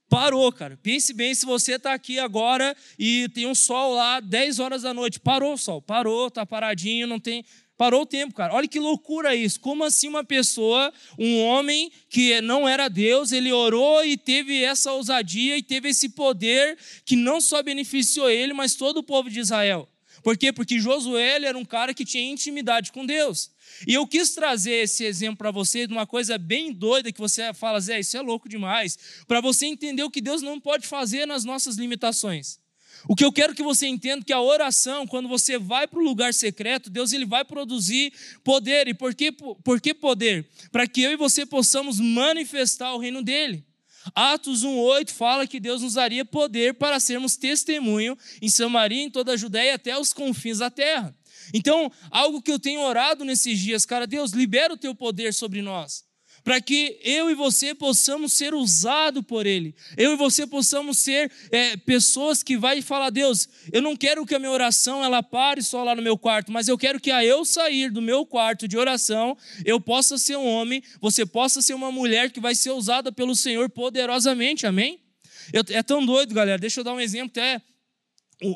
parou, 0.08 0.52
cara. 0.52 0.78
Pense 0.80 1.12
bem 1.12 1.34
se 1.34 1.44
você 1.44 1.74
está 1.74 1.92
aqui 1.92 2.20
agora 2.20 2.76
e 2.96 3.28
tem 3.30 3.46
um 3.46 3.54
sol 3.54 3.94
lá 3.94 4.20
10 4.20 4.60
horas 4.60 4.82
da 4.82 4.94
noite. 4.94 5.18
Parou 5.18 5.54
o 5.54 5.58
sol, 5.58 5.82
parou, 5.82 6.30
tá 6.30 6.46
paradinho, 6.46 7.06
não 7.06 7.18
tem 7.18 7.44
Parou 7.78 8.02
o 8.02 8.06
tempo, 8.06 8.34
cara. 8.34 8.52
Olha 8.52 8.66
que 8.66 8.80
loucura 8.80 9.36
isso. 9.36 9.60
Como 9.60 9.84
assim 9.84 10.08
uma 10.08 10.25
pessoa, 10.25 10.92
um 11.16 11.40
homem 11.44 11.92
que 12.10 12.40
não 12.40 12.69
era 12.69 12.88
Deus, 12.88 13.30
ele 13.30 13.52
orou 13.52 14.04
e 14.04 14.16
teve 14.16 14.64
essa 14.64 14.92
ousadia 14.92 15.56
e 15.56 15.62
teve 15.62 15.90
esse 15.90 16.08
poder 16.08 16.76
que 17.04 17.14
não 17.14 17.40
só 17.40 17.62
beneficiou 17.62 18.28
ele, 18.28 18.52
mas 18.52 18.75
todo 18.75 18.98
o 18.98 19.02
povo 19.02 19.30
de 19.30 19.38
Israel. 19.38 19.88
Por 20.25 20.36
quê? 20.36 20.52
Porque 20.52 20.80
Josué 20.80 21.40
era 21.40 21.56
um 21.56 21.64
cara 21.64 21.94
que 21.94 22.04
tinha 22.04 22.28
intimidade 22.28 22.90
com 22.90 23.06
Deus. 23.06 23.52
E 23.86 23.94
eu 23.94 24.04
quis 24.08 24.30
trazer 24.30 24.82
esse 24.82 25.04
exemplo 25.04 25.36
para 25.36 25.52
você 25.52 25.86
de 25.86 25.92
uma 25.92 26.04
coisa 26.04 26.36
bem 26.36 26.72
doida 26.72 27.12
que 27.12 27.20
você 27.20 27.54
fala, 27.54 27.78
Zé, 27.78 28.00
isso 28.00 28.16
é 28.16 28.20
louco 28.20 28.48
demais, 28.48 28.98
para 29.28 29.40
você 29.40 29.66
entender 29.66 30.02
o 30.02 30.10
que 30.10 30.20
Deus 30.20 30.42
não 30.42 30.58
pode 30.58 30.84
fazer 30.84 31.26
nas 31.26 31.44
nossas 31.44 31.76
limitações. 31.76 32.58
O 33.06 33.14
que 33.14 33.24
eu 33.24 33.32
quero 33.32 33.54
que 33.54 33.62
você 33.62 33.86
entenda 33.86 34.22
é 34.22 34.24
que 34.24 34.32
a 34.32 34.40
oração, 34.40 35.06
quando 35.06 35.28
você 35.28 35.58
vai 35.58 35.86
para 35.86 35.98
o 36.00 36.02
lugar 36.02 36.34
secreto, 36.34 36.90
Deus 36.90 37.12
ele 37.12 37.24
vai 37.24 37.44
produzir 37.44 38.12
poder. 38.42 38.88
E 38.88 38.94
por 38.94 39.14
que, 39.14 39.30
por 39.30 39.80
que 39.80 39.94
poder? 39.94 40.48
Para 40.72 40.86
que 40.86 41.02
eu 41.02 41.12
e 41.12 41.16
você 41.16 41.46
possamos 41.46 42.00
manifestar 42.00 42.94
o 42.94 42.98
reino 42.98 43.22
dele. 43.22 43.64
Atos 44.14 44.64
1,8 44.64 45.10
fala 45.10 45.46
que 45.46 45.60
Deus 45.60 45.82
nos 45.82 45.94
daria 45.94 46.24
poder 46.24 46.74
para 46.74 46.98
sermos 46.98 47.36
testemunho 47.36 48.16
em 48.40 48.48
Samaria, 48.48 49.02
em 49.02 49.10
toda 49.10 49.32
a 49.32 49.36
Judéia 49.36 49.74
até 49.74 49.98
os 49.98 50.12
confins 50.12 50.58
da 50.58 50.70
terra. 50.70 51.14
Então, 51.52 51.92
algo 52.10 52.42
que 52.42 52.50
eu 52.50 52.58
tenho 52.58 52.80
orado 52.80 53.24
nesses 53.24 53.58
dias, 53.58 53.84
cara, 53.84 54.06
Deus, 54.06 54.32
libera 54.32 54.72
o 54.72 54.78
teu 54.78 54.94
poder 54.94 55.34
sobre 55.34 55.62
nós 55.62 56.07
para 56.48 56.62
que 56.62 56.98
eu 57.02 57.30
e 57.30 57.34
você 57.34 57.74
possamos 57.74 58.32
ser 58.32 58.54
usados 58.54 59.22
por 59.22 59.44
Ele. 59.44 59.74
Eu 59.98 60.14
e 60.14 60.16
você 60.16 60.46
possamos 60.46 60.96
ser 60.96 61.30
é, 61.52 61.76
pessoas 61.76 62.42
que 62.42 62.56
vai 62.56 62.80
falar, 62.80 63.10
Deus, 63.10 63.46
eu 63.70 63.82
não 63.82 63.94
quero 63.94 64.24
que 64.24 64.34
a 64.34 64.38
minha 64.38 64.50
oração 64.50 65.04
ela 65.04 65.22
pare 65.22 65.61
só 65.61 65.84
lá 65.84 65.94
no 65.94 66.00
meu 66.00 66.16
quarto, 66.16 66.50
mas 66.50 66.66
eu 66.66 66.78
quero 66.78 66.99
que 66.99 67.11
a 67.11 67.23
eu 67.23 67.44
sair 67.44 67.90
do 67.90 68.00
meu 68.00 68.25
quarto 68.25 68.66
de 68.66 68.78
oração, 68.78 69.37
eu 69.62 69.78
possa 69.78 70.16
ser 70.16 70.38
um 70.38 70.46
homem, 70.46 70.82
você 71.02 71.26
possa 71.26 71.61
ser 71.61 71.75
uma 71.75 71.92
mulher 71.92 72.30
que 72.30 72.40
vai 72.40 72.54
ser 72.54 72.70
usada 72.70 73.12
pelo 73.12 73.37
Senhor 73.37 73.68
poderosamente, 73.68 74.66
amém? 74.66 75.02
Eu, 75.52 75.62
é 75.68 75.82
tão 75.82 76.04
doido, 76.04 76.34
galera. 76.34 76.58
Deixa 76.58 76.80
eu 76.80 76.84
dar 76.84 76.94
um 76.94 77.00
exemplo 77.00 77.30
até 77.30 77.61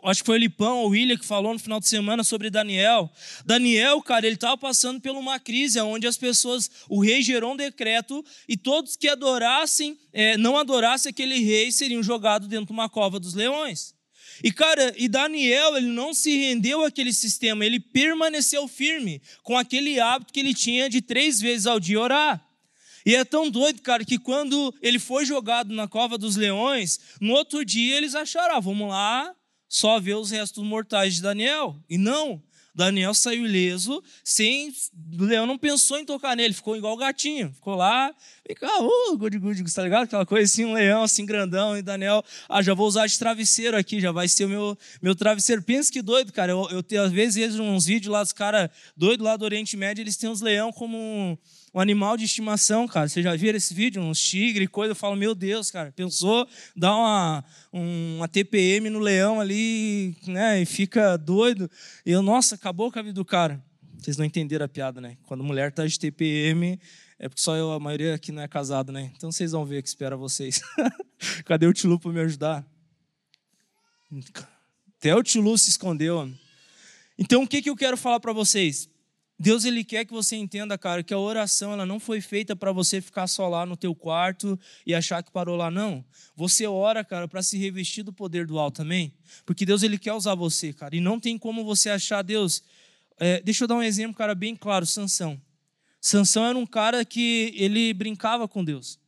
acho 0.04 0.20
que 0.22 0.26
foi 0.26 0.36
o 0.36 0.40
Lipão 0.40 0.78
ou 0.78 0.86
o 0.86 0.90
William 0.90 1.16
que 1.16 1.24
falou 1.24 1.52
no 1.52 1.58
final 1.58 1.80
de 1.80 1.88
semana 1.88 2.22
sobre 2.22 2.50
Daniel. 2.50 3.10
Daniel, 3.44 4.00
cara, 4.00 4.26
ele 4.26 4.36
estava 4.36 4.56
passando 4.56 5.00
por 5.00 5.10
uma 5.10 5.40
crise 5.40 5.80
onde 5.80 6.06
as 6.06 6.16
pessoas, 6.16 6.70
o 6.88 7.00
rei 7.00 7.22
gerou 7.22 7.54
um 7.54 7.56
decreto 7.56 8.24
e 8.48 8.56
todos 8.56 8.96
que 8.96 9.08
adorassem, 9.08 9.98
é, 10.12 10.36
não 10.36 10.56
adorassem 10.56 11.10
aquele 11.10 11.38
rei, 11.38 11.72
seriam 11.72 12.02
jogados 12.02 12.48
dentro 12.48 12.66
de 12.66 12.72
uma 12.72 12.88
cova 12.88 13.18
dos 13.18 13.34
leões. 13.34 13.94
E 14.42 14.52
cara, 14.52 14.94
e 14.96 15.08
Daniel, 15.08 15.76
ele 15.76 15.88
não 15.88 16.14
se 16.14 16.36
rendeu 16.36 16.84
àquele 16.84 17.12
sistema, 17.12 17.66
ele 17.66 17.80
permaneceu 17.80 18.66
firme 18.68 19.20
com 19.42 19.58
aquele 19.58 19.98
hábito 19.98 20.32
que 20.32 20.40
ele 20.40 20.54
tinha 20.54 20.88
de 20.88 21.02
três 21.02 21.40
vezes 21.40 21.66
ao 21.66 21.80
dia 21.80 22.00
orar. 22.00 22.44
E 23.04 23.16
é 23.16 23.24
tão 23.24 23.50
doido, 23.50 23.82
cara, 23.82 24.04
que 24.04 24.16
quando 24.16 24.72
ele 24.80 25.00
foi 25.00 25.26
jogado 25.26 25.74
na 25.74 25.88
cova 25.88 26.16
dos 26.16 26.36
leões, 26.36 27.00
no 27.20 27.32
outro 27.32 27.64
dia 27.64 27.96
eles 27.96 28.14
acharam, 28.14 28.56
ah, 28.56 28.60
vamos 28.60 28.88
lá, 28.88 29.34
só 29.72 29.98
ver 29.98 30.16
os 30.16 30.30
restos 30.30 30.62
mortais 30.62 31.14
de 31.14 31.22
Daniel. 31.22 31.74
E 31.88 31.96
não, 31.96 32.42
Daniel 32.74 33.14
saiu 33.14 33.46
ileso, 33.46 34.04
sem. 34.22 34.70
O 35.18 35.24
leão 35.24 35.46
não 35.46 35.56
pensou 35.56 35.98
em 35.98 36.04
tocar 36.04 36.36
nele, 36.36 36.52
ficou 36.52 36.76
igual 36.76 36.92
o 36.92 36.98
gatinho. 36.98 37.50
Ficou 37.54 37.74
lá, 37.74 38.14
fica, 38.46 38.66
uh, 38.82 39.16
good, 39.16 39.38
good, 39.38 39.74
tá 39.74 39.82
ligado? 39.82 40.04
Aquela 40.04 40.26
coisa 40.26 40.44
assim, 40.44 40.64
um 40.64 40.74
leão 40.74 41.02
assim 41.02 41.24
grandão, 41.24 41.76
e 41.76 41.82
Daniel, 41.82 42.24
ah, 42.48 42.62
já 42.62 42.74
vou 42.74 42.86
usar 42.86 43.06
de 43.06 43.18
travesseiro 43.18 43.76
aqui, 43.76 44.00
já 44.00 44.12
vai 44.12 44.28
ser 44.28 44.44
o 44.44 44.48
meu, 44.48 44.78
meu 45.00 45.14
travesseiro. 45.14 45.62
Pensa 45.62 45.92
que 45.92 46.02
doido, 46.02 46.32
cara. 46.32 46.52
Eu, 46.52 46.68
eu, 46.70 46.84
eu 46.90 47.02
às 47.02 47.12
vezes 47.12 47.34
vejo 47.34 47.62
uns 47.62 47.86
vídeos 47.86 48.12
lá 48.12 48.22
dos 48.22 48.32
caras 48.32 48.70
doidos 48.96 49.24
lá 49.24 49.36
do 49.36 49.44
Oriente 49.44 49.76
Médio, 49.76 50.02
eles 50.02 50.16
têm 50.16 50.30
os 50.30 50.40
leão 50.40 50.72
como. 50.72 50.96
Um, 50.96 51.36
um 51.74 51.80
animal 51.80 52.16
de 52.16 52.24
estimação, 52.24 52.86
cara. 52.86 53.08
Você 53.08 53.22
já 53.22 53.34
viram 53.34 53.56
esse 53.56 53.72
vídeo? 53.72 54.02
Uns 54.02 54.20
tigres, 54.20 54.68
coisa. 54.68 54.92
Eu 54.92 54.96
falo, 54.96 55.16
meu 55.16 55.34
Deus, 55.34 55.70
cara. 55.70 55.90
Pensou 55.90 56.46
dar 56.76 56.94
uma, 56.94 57.44
uma 57.72 58.28
TPM 58.28 58.90
no 58.90 58.98
leão 58.98 59.40
ali, 59.40 60.14
né? 60.26 60.60
E 60.60 60.66
fica 60.66 61.16
doido. 61.16 61.70
E 62.04 62.10
eu, 62.12 62.20
nossa, 62.20 62.56
acabou 62.56 62.92
com 62.92 62.98
a 62.98 63.02
vida 63.02 63.14
do 63.14 63.24
cara. 63.24 63.62
Vocês 63.98 64.16
não 64.16 64.24
entenderam 64.24 64.66
a 64.66 64.68
piada, 64.68 65.00
né? 65.00 65.16
Quando 65.22 65.44
mulher 65.44 65.72
tá 65.72 65.86
de 65.86 65.98
TPM, 65.98 66.78
é 67.22 67.28
porque 67.28 67.40
só 67.40 67.54
eu, 67.54 67.70
a 67.70 67.78
maioria 67.78 68.16
aqui 68.16 68.32
não 68.32 68.42
é 68.42 68.48
casado, 68.48 68.90
né? 68.90 69.12
Então 69.16 69.30
vocês 69.30 69.52
vão 69.52 69.64
ver 69.64 69.80
que 69.80 69.88
espera 69.88 70.16
vocês. 70.16 70.60
Cadê 71.46 71.68
o 71.68 71.72
Tilu 71.72 71.96
para 71.96 72.10
me 72.10 72.18
ajudar? 72.18 72.66
Até 74.98 75.14
o 75.14 75.22
tio 75.22 75.56
se 75.56 75.70
escondeu. 75.70 76.28
Então, 77.16 77.44
o 77.44 77.48
que, 77.48 77.62
que 77.62 77.70
eu 77.70 77.76
quero 77.76 77.96
falar 77.96 78.18
para 78.18 78.32
vocês? 78.32 78.90
Deus 79.38 79.64
ele 79.64 79.84
quer 79.84 80.04
que 80.04 80.12
você 80.12 80.34
entenda, 80.34 80.76
cara, 80.76 81.04
que 81.04 81.14
a 81.14 81.18
oração 81.18 81.72
ela 81.72 81.86
não 81.86 82.00
foi 82.00 82.20
feita 82.20 82.56
para 82.56 82.72
você 82.72 83.00
ficar 83.00 83.28
só 83.28 83.48
lá 83.48 83.64
no 83.64 83.76
teu 83.76 83.94
quarto 83.94 84.58
e 84.84 84.92
achar 84.92 85.22
que 85.22 85.30
parou 85.30 85.54
lá 85.54 85.70
não. 85.70 86.04
Você 86.34 86.66
ora, 86.66 87.04
cara, 87.04 87.28
para 87.28 87.40
se 87.40 87.56
revestir 87.56 88.02
do 88.02 88.12
poder 88.12 88.48
do 88.48 88.58
alto 88.58 88.78
também, 88.78 89.14
porque 89.46 89.64
Deus 89.64 89.84
ele 89.84 89.96
quer 89.96 90.12
usar 90.12 90.34
você, 90.34 90.72
cara. 90.72 90.96
E 90.96 91.00
não 91.00 91.20
tem 91.20 91.38
como 91.38 91.64
você 91.64 91.88
achar 91.88 92.22
Deus. 92.22 92.64
É, 93.16 93.40
deixa 93.42 93.62
eu 93.62 93.68
dar 93.68 93.76
um 93.76 93.82
exemplo, 93.82 94.16
cara, 94.16 94.34
bem 94.34 94.56
claro. 94.56 94.84
Sansão. 94.84 95.40
Sansão 96.04 96.44
era 96.44 96.58
um 96.58 96.66
cara 96.66 97.04
que 97.04 97.54
ele 97.54 97.94
brincava 97.94 98.48
com 98.48 98.64
Deus. 98.64 98.98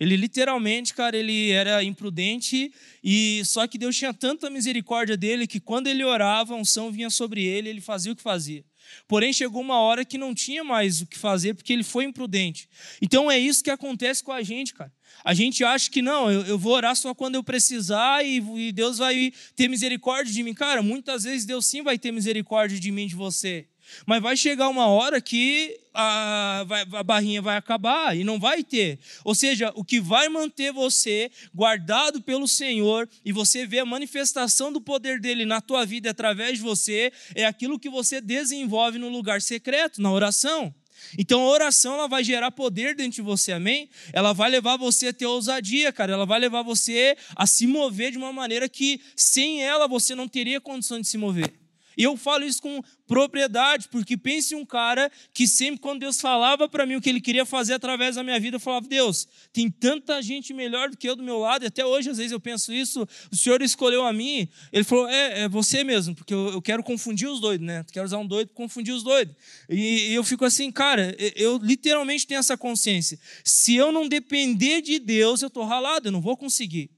Ele 0.00 0.16
literalmente, 0.16 0.94
cara, 0.94 1.14
ele 1.14 1.50
era 1.50 1.84
imprudente 1.84 2.72
e 3.04 3.42
só 3.44 3.68
que 3.68 3.76
Deus 3.76 3.94
tinha 3.94 4.14
tanta 4.14 4.48
misericórdia 4.48 5.14
dele 5.14 5.46
que 5.46 5.60
quando 5.60 5.88
ele 5.88 6.02
orava, 6.02 6.54
a 6.54 6.56
unção 6.56 6.90
vinha 6.90 7.10
sobre 7.10 7.44
ele, 7.44 7.68
ele 7.68 7.82
fazia 7.82 8.12
o 8.12 8.16
que 8.16 8.22
fazia. 8.22 8.64
Porém, 9.06 9.32
chegou 9.32 9.60
uma 9.60 9.78
hora 9.78 10.06
que 10.06 10.16
não 10.16 10.34
tinha 10.34 10.64
mais 10.64 11.02
o 11.02 11.06
que 11.06 11.18
fazer 11.18 11.54
porque 11.54 11.72
ele 11.72 11.84
foi 11.84 12.04
imprudente. 12.04 12.66
Então 13.00 13.30
é 13.30 13.38
isso 13.38 13.62
que 13.62 13.70
acontece 13.70 14.24
com 14.24 14.32
a 14.32 14.42
gente, 14.42 14.72
cara. 14.72 14.92
A 15.22 15.34
gente 15.34 15.62
acha 15.62 15.90
que 15.90 16.00
não, 16.00 16.30
eu, 16.30 16.46
eu 16.46 16.58
vou 16.58 16.72
orar 16.72 16.96
só 16.96 17.14
quando 17.14 17.34
eu 17.34 17.44
precisar 17.44 18.24
e, 18.24 18.38
e 18.38 18.72
Deus 18.72 18.98
vai 18.98 19.32
ter 19.54 19.68
misericórdia 19.68 20.32
de 20.32 20.42
mim. 20.42 20.54
Cara, 20.54 20.82
muitas 20.82 21.24
vezes 21.24 21.44
Deus 21.44 21.66
sim 21.66 21.82
vai 21.82 21.98
ter 21.98 22.10
misericórdia 22.10 22.80
de 22.80 22.90
mim, 22.90 23.06
de 23.06 23.14
você. 23.14 23.68
Mas 24.06 24.22
vai 24.22 24.36
chegar 24.36 24.68
uma 24.68 24.86
hora 24.86 25.20
que 25.20 25.78
a, 25.94 26.64
a, 26.92 27.02
barrinha 27.02 27.42
vai 27.42 27.56
acabar 27.56 28.16
e 28.16 28.24
não 28.24 28.38
vai 28.38 28.62
ter. 28.64 28.98
Ou 29.24 29.34
seja, 29.34 29.72
o 29.74 29.84
que 29.84 30.00
vai 30.00 30.28
manter 30.28 30.72
você 30.72 31.30
guardado 31.54 32.22
pelo 32.22 32.48
Senhor 32.48 33.08
e 33.24 33.32
você 33.32 33.66
ver 33.66 33.80
a 33.80 33.86
manifestação 33.86 34.72
do 34.72 34.80
poder 34.80 35.20
dele 35.20 35.44
na 35.44 35.60
tua 35.60 35.84
vida 35.84 36.10
através 36.10 36.58
de 36.58 36.64
você 36.64 37.12
é 37.34 37.44
aquilo 37.44 37.78
que 37.78 37.90
você 37.90 38.20
desenvolve 38.20 38.98
no 38.98 39.08
lugar 39.08 39.42
secreto, 39.42 40.00
na 40.00 40.10
oração. 40.10 40.74
Então 41.18 41.42
a 41.42 41.48
oração 41.48 41.94
ela 41.94 42.08
vai 42.08 42.24
gerar 42.24 42.50
poder 42.50 42.94
dentro 42.94 43.16
de 43.16 43.22
você, 43.22 43.52
amém? 43.52 43.88
Ela 44.12 44.32
vai 44.32 44.50
levar 44.50 44.76
você 44.76 45.08
a 45.08 45.12
ter 45.12 45.26
ousadia, 45.26 45.92
cara. 45.92 46.12
Ela 46.12 46.24
vai 46.24 46.38
levar 46.38 46.62
você 46.62 47.16
a 47.34 47.46
se 47.46 47.66
mover 47.66 48.12
de 48.12 48.18
uma 48.18 48.32
maneira 48.32 48.68
que 48.68 49.00
sem 49.16 49.62
ela 49.62 49.86
você 49.86 50.14
não 50.14 50.28
teria 50.28 50.60
condição 50.60 51.00
de 51.00 51.06
se 51.06 51.18
mover. 51.18 51.61
E 51.96 52.02
eu 52.02 52.16
falo 52.16 52.44
isso 52.44 52.62
com 52.62 52.82
propriedade, 53.06 53.88
porque 53.88 54.16
pense 54.16 54.54
um 54.54 54.64
cara 54.64 55.10
que 55.34 55.46
sempre 55.46 55.80
quando 55.80 56.00
Deus 56.00 56.20
falava 56.20 56.68
para 56.68 56.86
mim 56.86 56.96
o 56.96 57.00
que 57.00 57.10
ele 57.10 57.20
queria 57.20 57.44
fazer 57.44 57.74
através 57.74 58.16
da 58.16 58.22
minha 58.22 58.40
vida, 58.40 58.56
eu 58.56 58.60
falava: 58.60 58.86
"Deus, 58.88 59.28
tem 59.52 59.70
tanta 59.70 60.22
gente 60.22 60.54
melhor 60.54 60.88
do 60.88 60.96
que 60.96 61.08
eu 61.08 61.14
do 61.14 61.22
meu 61.22 61.38
lado". 61.38 61.64
E 61.64 61.66
até 61.66 61.84
hoje 61.84 62.10
às 62.10 62.16
vezes 62.16 62.32
eu 62.32 62.40
penso 62.40 62.72
isso, 62.72 63.06
o 63.30 63.36
Senhor 63.36 63.60
escolheu 63.62 64.04
a 64.04 64.12
mim. 64.12 64.48
Ele 64.72 64.84
falou: 64.84 65.08
"É, 65.08 65.42
é 65.42 65.48
você 65.48 65.84
mesmo, 65.84 66.14
porque 66.14 66.32
eu, 66.32 66.52
eu 66.52 66.62
quero 66.62 66.82
confundir 66.82 67.28
os 67.28 67.40
doidos, 67.40 67.66
né? 67.66 67.84
quero 67.92 68.06
usar 68.06 68.18
um 68.18 68.26
doido 68.26 68.48
para 68.48 68.56
confundir 68.56 68.94
os 68.94 69.02
doidos". 69.02 69.34
E, 69.68 70.10
e 70.10 70.14
eu 70.14 70.24
fico 70.24 70.44
assim, 70.44 70.70
cara, 70.70 71.14
eu 71.36 71.58
literalmente 71.58 72.26
tenho 72.26 72.38
essa 72.38 72.56
consciência. 72.56 73.18
Se 73.44 73.74
eu 73.74 73.92
não 73.92 74.08
depender 74.08 74.80
de 74.80 74.98
Deus, 74.98 75.42
eu 75.42 75.50
tô 75.50 75.64
ralado, 75.64 76.08
eu 76.08 76.12
não 76.12 76.20
vou 76.20 76.36
conseguir. 76.36 76.90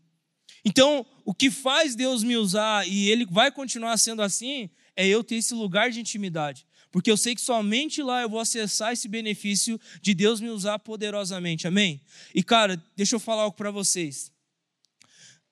Então, 0.64 1.04
o 1.24 1.34
que 1.34 1.50
faz 1.50 1.94
Deus 1.94 2.22
me 2.22 2.36
usar 2.36 2.88
e 2.88 3.10
ele 3.10 3.26
vai 3.26 3.50
continuar 3.50 3.96
sendo 3.98 4.22
assim, 4.22 4.70
é 4.96 5.06
eu 5.06 5.24
ter 5.24 5.36
esse 5.36 5.54
lugar 5.54 5.90
de 5.90 6.00
intimidade. 6.00 6.66
Porque 6.90 7.10
eu 7.10 7.16
sei 7.16 7.34
que 7.34 7.40
somente 7.40 8.02
lá 8.02 8.22
eu 8.22 8.28
vou 8.28 8.38
acessar 8.38 8.92
esse 8.92 9.08
benefício 9.08 9.80
de 10.00 10.14
Deus 10.14 10.40
me 10.40 10.48
usar 10.48 10.78
poderosamente. 10.78 11.66
Amém? 11.66 12.00
E 12.32 12.42
cara, 12.42 12.80
deixa 12.94 13.16
eu 13.16 13.20
falar 13.20 13.42
algo 13.42 13.56
para 13.56 13.70
vocês. 13.70 14.30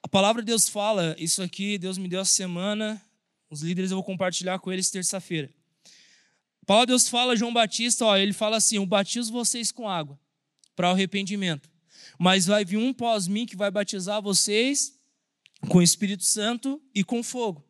A 0.02 0.08
palavra 0.08 0.42
de 0.42 0.46
Deus 0.46 0.68
fala, 0.68 1.16
isso 1.18 1.42
aqui 1.42 1.78
Deus 1.78 1.99
me 1.99 2.08
deu 2.08 2.20
essa 2.20 2.32
semana, 2.32 3.02
os 3.50 3.61
líderes 3.61 3.90
eu 3.90 3.96
vou 3.96 4.04
compartilhar 4.04 4.58
com 4.61 4.72
eles 4.72 4.90
terça-feira. 4.90 5.50
A 6.62 6.64
palavra 6.64 6.87
de 6.87 6.92
Deus 6.92 7.08
fala, 7.08 7.37
João 7.37 7.52
Batista, 7.52 8.04
ó, 8.04 8.16
ele 8.16 8.32
fala 8.32 8.56
assim: 8.56 8.76
Eu 8.76 8.87
batizo 8.87 9.32
vocês 9.32 9.72
com 9.72 9.88
água 9.88 10.18
para 10.76 10.90
arrependimento, 10.90 11.68
mas 12.18 12.46
vai 12.46 12.64
vir 12.64 12.76
um 12.76 12.92
pós 12.92 13.26
mim 13.26 13.46
que 13.46 13.56
vai 13.56 13.70
batizar 13.70 14.22
vocês 14.22 14.96
com 15.68 15.78
o 15.78 15.82
Espírito 15.82 16.25
Santo 16.25 16.80
e 16.94 17.02
com 17.02 17.22
fogo. 17.22 17.64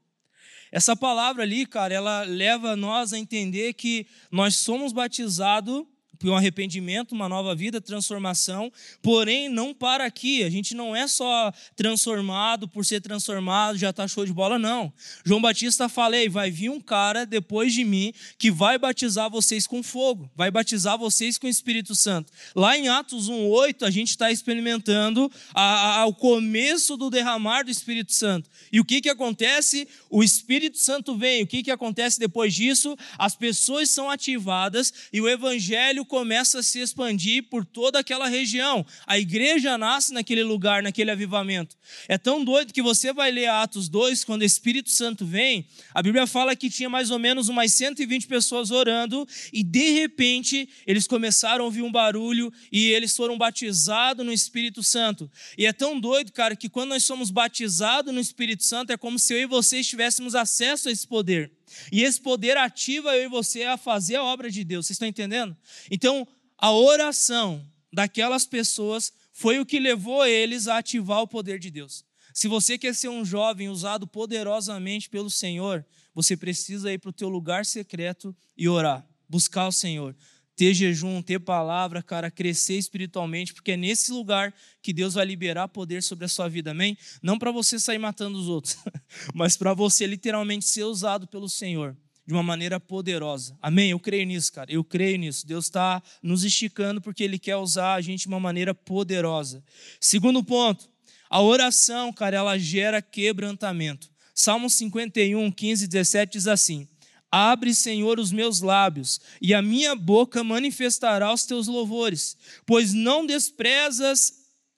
Essa 0.73 0.97
palavra 0.97 1.43
ali, 1.43 1.67
cara, 1.67 1.93
ela 1.93 2.23
leva 2.23 2.75
nós 2.75 3.13
a 3.13 3.19
entender 3.19 3.75
que 3.75 4.07
nós 4.31 4.57
somos 4.57 4.91
batizados 4.91 5.85
um 6.31 6.37
arrependimento, 6.37 7.13
uma 7.13 7.29
nova 7.29 7.55
vida, 7.55 7.81
transformação, 7.81 8.73
porém 9.01 9.49
não 9.49 9.75
para 9.75 10.05
aqui. 10.05 10.43
A 10.45 10.51
gente 10.51 10.75
não 10.75 10.95
é 10.95 11.07
só 11.07 11.53
transformado 11.77 12.69
por 12.69 12.85
ser 12.85 13.01
transformado, 13.01 13.79
já 13.79 13.91
está 13.91 14.07
show 14.07 14.25
de 14.25 14.33
bola, 14.33 14.59
não. 14.59 14.93
João 15.25 15.41
Batista 15.41 15.89
falei, 15.89 16.29
vai 16.29 16.51
vir 16.51 16.71
um 16.71 16.81
cara 16.81 17.25
depois 17.25 17.73
de 17.73 17.85
mim 17.85 18.13
que 18.39 18.51
vai 18.51 18.79
batizar 18.79 19.31
vocês 19.31 19.67
com 19.67 19.83
fogo, 19.83 20.31
vai 20.37 20.51
batizar 20.51 20.99
vocês 20.99 21.39
com 21.39 21.47
o 21.47 21.51
Espírito 21.51 21.95
Santo. 21.95 22.33
Lá 22.55 22.77
em 22.77 22.89
Atos 22.89 23.29
1,8, 23.29 23.83
a 23.87 23.91
gente 23.91 24.11
está 24.11 24.31
experimentando 24.31 25.31
a, 25.55 26.01
a, 26.01 26.07
o 26.07 26.15
começo 26.15 26.97
do 26.97 27.11
derramar 27.11 27.65
do 27.65 27.71
Espírito 27.71 28.13
Santo. 28.13 28.49
E 28.71 28.81
o 28.81 28.85
que, 28.85 29.01
que 29.01 29.09
acontece? 29.09 29.89
O 30.11 30.23
Espírito 30.23 30.79
Santo 30.79 31.17
vem. 31.17 31.43
O 31.43 31.47
que, 31.47 31.63
que 31.63 31.71
acontece 31.71 32.19
depois 32.19 32.55
disso? 32.55 32.97
As 33.19 33.35
pessoas 33.35 33.91
são 33.91 34.11
ativadas 34.11 34.93
e 35.13 35.21
o 35.21 35.29
Evangelho 35.29 36.05
começa 36.13 36.59
a 36.59 36.63
se 36.63 36.79
expandir 36.79 37.45
por 37.45 37.65
toda 37.65 37.99
aquela 37.99 38.29
região. 38.29 38.85
A 39.07 39.19
igreja 39.19 39.79
nasce 39.79 40.13
naquele 40.13 40.45
lugar, 40.45 40.83
naquele 40.83 41.11
avivamento. 41.11 41.75
É 42.07 42.19
tão 42.19 42.45
doido 42.45 42.71
que 42.71 42.83
você 42.83 43.15
vai 43.15 43.31
ler 43.31 43.47
Atos 43.47 43.89
2, 43.89 44.23
quando 44.23 44.43
o 44.43 44.45
Espírito 44.45 44.91
Santo 44.91 45.25
vem, 45.25 45.67
a 45.95 46.03
Bíblia 46.03 46.27
fala 46.27 46.55
que 46.55 46.69
tinha 46.69 46.91
mais 46.91 47.11
ou 47.11 47.19
menos 47.19 47.49
umas 47.49 47.73
120 47.73 48.27
pessoas 48.27 48.71
orando, 48.71 49.27
e 49.51 49.65
de 49.65 49.93
repente 49.93 50.69
eles 50.87 51.07
começaram 51.07 51.63
a 51.63 51.65
ouvir 51.65 51.81
um 51.81 51.91
barulho 51.91 52.53
e 52.71 52.91
eles 52.91 53.17
foram 53.17 53.39
batizados 53.39 54.23
no 54.23 54.35
Espírito 54.35 54.83
Santo. 54.83 55.31
E 55.57 55.65
é 55.65 55.73
tão 55.73 55.99
doido, 55.99 56.31
cara, 56.31 56.55
que 56.55 56.69
quando 56.69 56.91
nós 56.91 57.05
somos 57.05 57.31
batizados 57.31 58.13
no 58.13 58.21
Espírito 58.21 58.65
Santo, 58.65 58.93
é 58.93 58.99
como 58.99 59.19
se 59.19 59.33
eu 59.33 59.39
e 59.39 59.47
vocês 59.47 59.89
tivéssemos 59.89 60.35
acesso 60.35 60.91
a 60.91 60.93
esse 60.93 61.09
poder. 61.09 61.51
E 61.91 62.03
esse 62.03 62.21
poder 62.21 62.57
ativa 62.57 63.17
eu 63.17 63.25
e 63.25 63.29
você 63.29 63.65
a 63.65 63.77
fazer 63.77 64.17
a 64.17 64.25
obra 64.25 64.51
de 64.51 64.65
Deus. 64.65 64.87
Vocês 64.87 64.95
estão 64.95 65.09
entendendo? 65.09 65.57
Então, 65.91 66.27
a 66.59 66.73
oração 66.73 67.67
daquelas 67.93 68.47
pessoas 68.47 69.13
foi 69.33 69.59
o 69.59 69.67
que 69.67 69.79
levou 69.79 70.25
eles 70.27 70.69
a 70.69 70.79
ativar 70.79 71.21
o 71.21 71.29
poder 71.29 71.59
de 71.59 71.71
Deus. 71.71 72.05
Se 72.35 72.49
você 72.49 72.79
quer 72.79 72.95
ser 72.95 73.09
um 73.09 73.25
jovem 73.25 73.69
usado 73.69 74.07
poderosamente 74.07 75.09
pelo 75.09 75.31
Senhor, 75.31 75.85
você 76.15 76.37
precisa 76.37 76.93
ir 76.93 76.99
para 76.99 77.11
o 77.11 77.13
teu 77.13 77.29
lugar 77.29 77.67
secreto 77.67 78.35
e 78.57 78.69
orar, 78.69 79.07
buscar 79.29 79.67
o 79.67 79.73
Senhor 79.73 80.17
ter 80.57 80.75
jejum, 80.75 81.23
ter 81.23 81.41
palavra, 81.41 82.03
cara, 82.03 82.31
crescer 82.31 82.77
espiritualmente, 82.77 83.55
porque 83.55 83.73
é 83.73 83.77
nesse 83.77 84.13
lugar 84.13 84.55
que 84.83 84.93
Deus 84.93 85.15
vai 85.15 85.25
liberar 85.25 85.69
poder 85.69 86.03
sobre 86.03 86.25
a 86.25 86.29
sua 86.29 86.49
vida, 86.49 86.73
amém? 86.73 86.97
Não 87.23 87.39
para 87.39 87.51
você 87.51 87.79
sair 87.79 87.99
matando 87.99 88.39
os 88.39 88.49
outros, 88.49 88.77
mas 89.35 89.57
para 89.57 89.75
você 89.75 90.07
literalmente 90.07 90.65
ser 90.65 90.85
usado 90.85 91.27
pelo 91.27 91.49
Senhor 91.49 91.97
de 92.25 92.33
uma 92.33 92.43
maneira 92.43 92.79
poderosa, 92.79 93.57
amém? 93.61 93.91
Eu 93.91 93.99
creio 93.99 94.27
nisso, 94.27 94.53
cara, 94.53 94.71
eu 94.73 94.85
creio 94.85 95.19
nisso. 95.19 95.47
Deus 95.47 95.65
está 95.65 96.03
nos 96.23 96.45
esticando 96.45 97.01
porque 97.01 97.25
Ele 97.25 97.39
quer 97.39 97.57
usar 97.57 97.95
a 97.95 98.01
gente 98.01 98.23
de 98.23 98.29
uma 98.29 98.39
maneira 98.39 98.75
poderosa. 98.75 99.65
Segundo 100.01 100.45
ponto, 100.45 100.89
a 101.29 101.43
oração, 101.43 102.13
cara, 102.13 102.37
ela 102.37 102.59
gera 102.59 103.03
quebrantamento. 103.03 104.11
Salmo 104.35 104.71
51, 104.71 105.51
15 105.51 105.85
e 105.85 105.89
17 105.89 106.33
diz 106.33 106.47
assim: 106.47 106.89
Abre, 107.35 107.75
Senhor, 107.75 108.21
os 108.21 108.31
meus 108.31 108.61
lábios, 108.61 109.19
e 109.41 109.55
a 109.55 109.63
minha 109.63 109.97
boca 109.97 110.45
manifestará 110.45 111.33
os 111.33 111.47
teus 111.47 111.67
louvores, 111.67 112.37
pois 112.67 112.93
não 112.93 113.25
desprezas, 113.25 114.35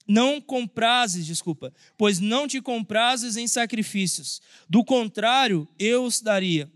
não 0.06 0.40
comprases, 0.40 1.26
desculpa, 1.26 1.74
pois 1.98 2.20
não 2.20 2.46
te 2.46 2.60
comprases 2.60 3.36
em 3.36 3.48
sacrifícios. 3.48 4.40
Do 4.68 4.84
contrário, 4.84 5.66
eu 5.80 6.04
os 6.04 6.20
daria. 6.20 6.70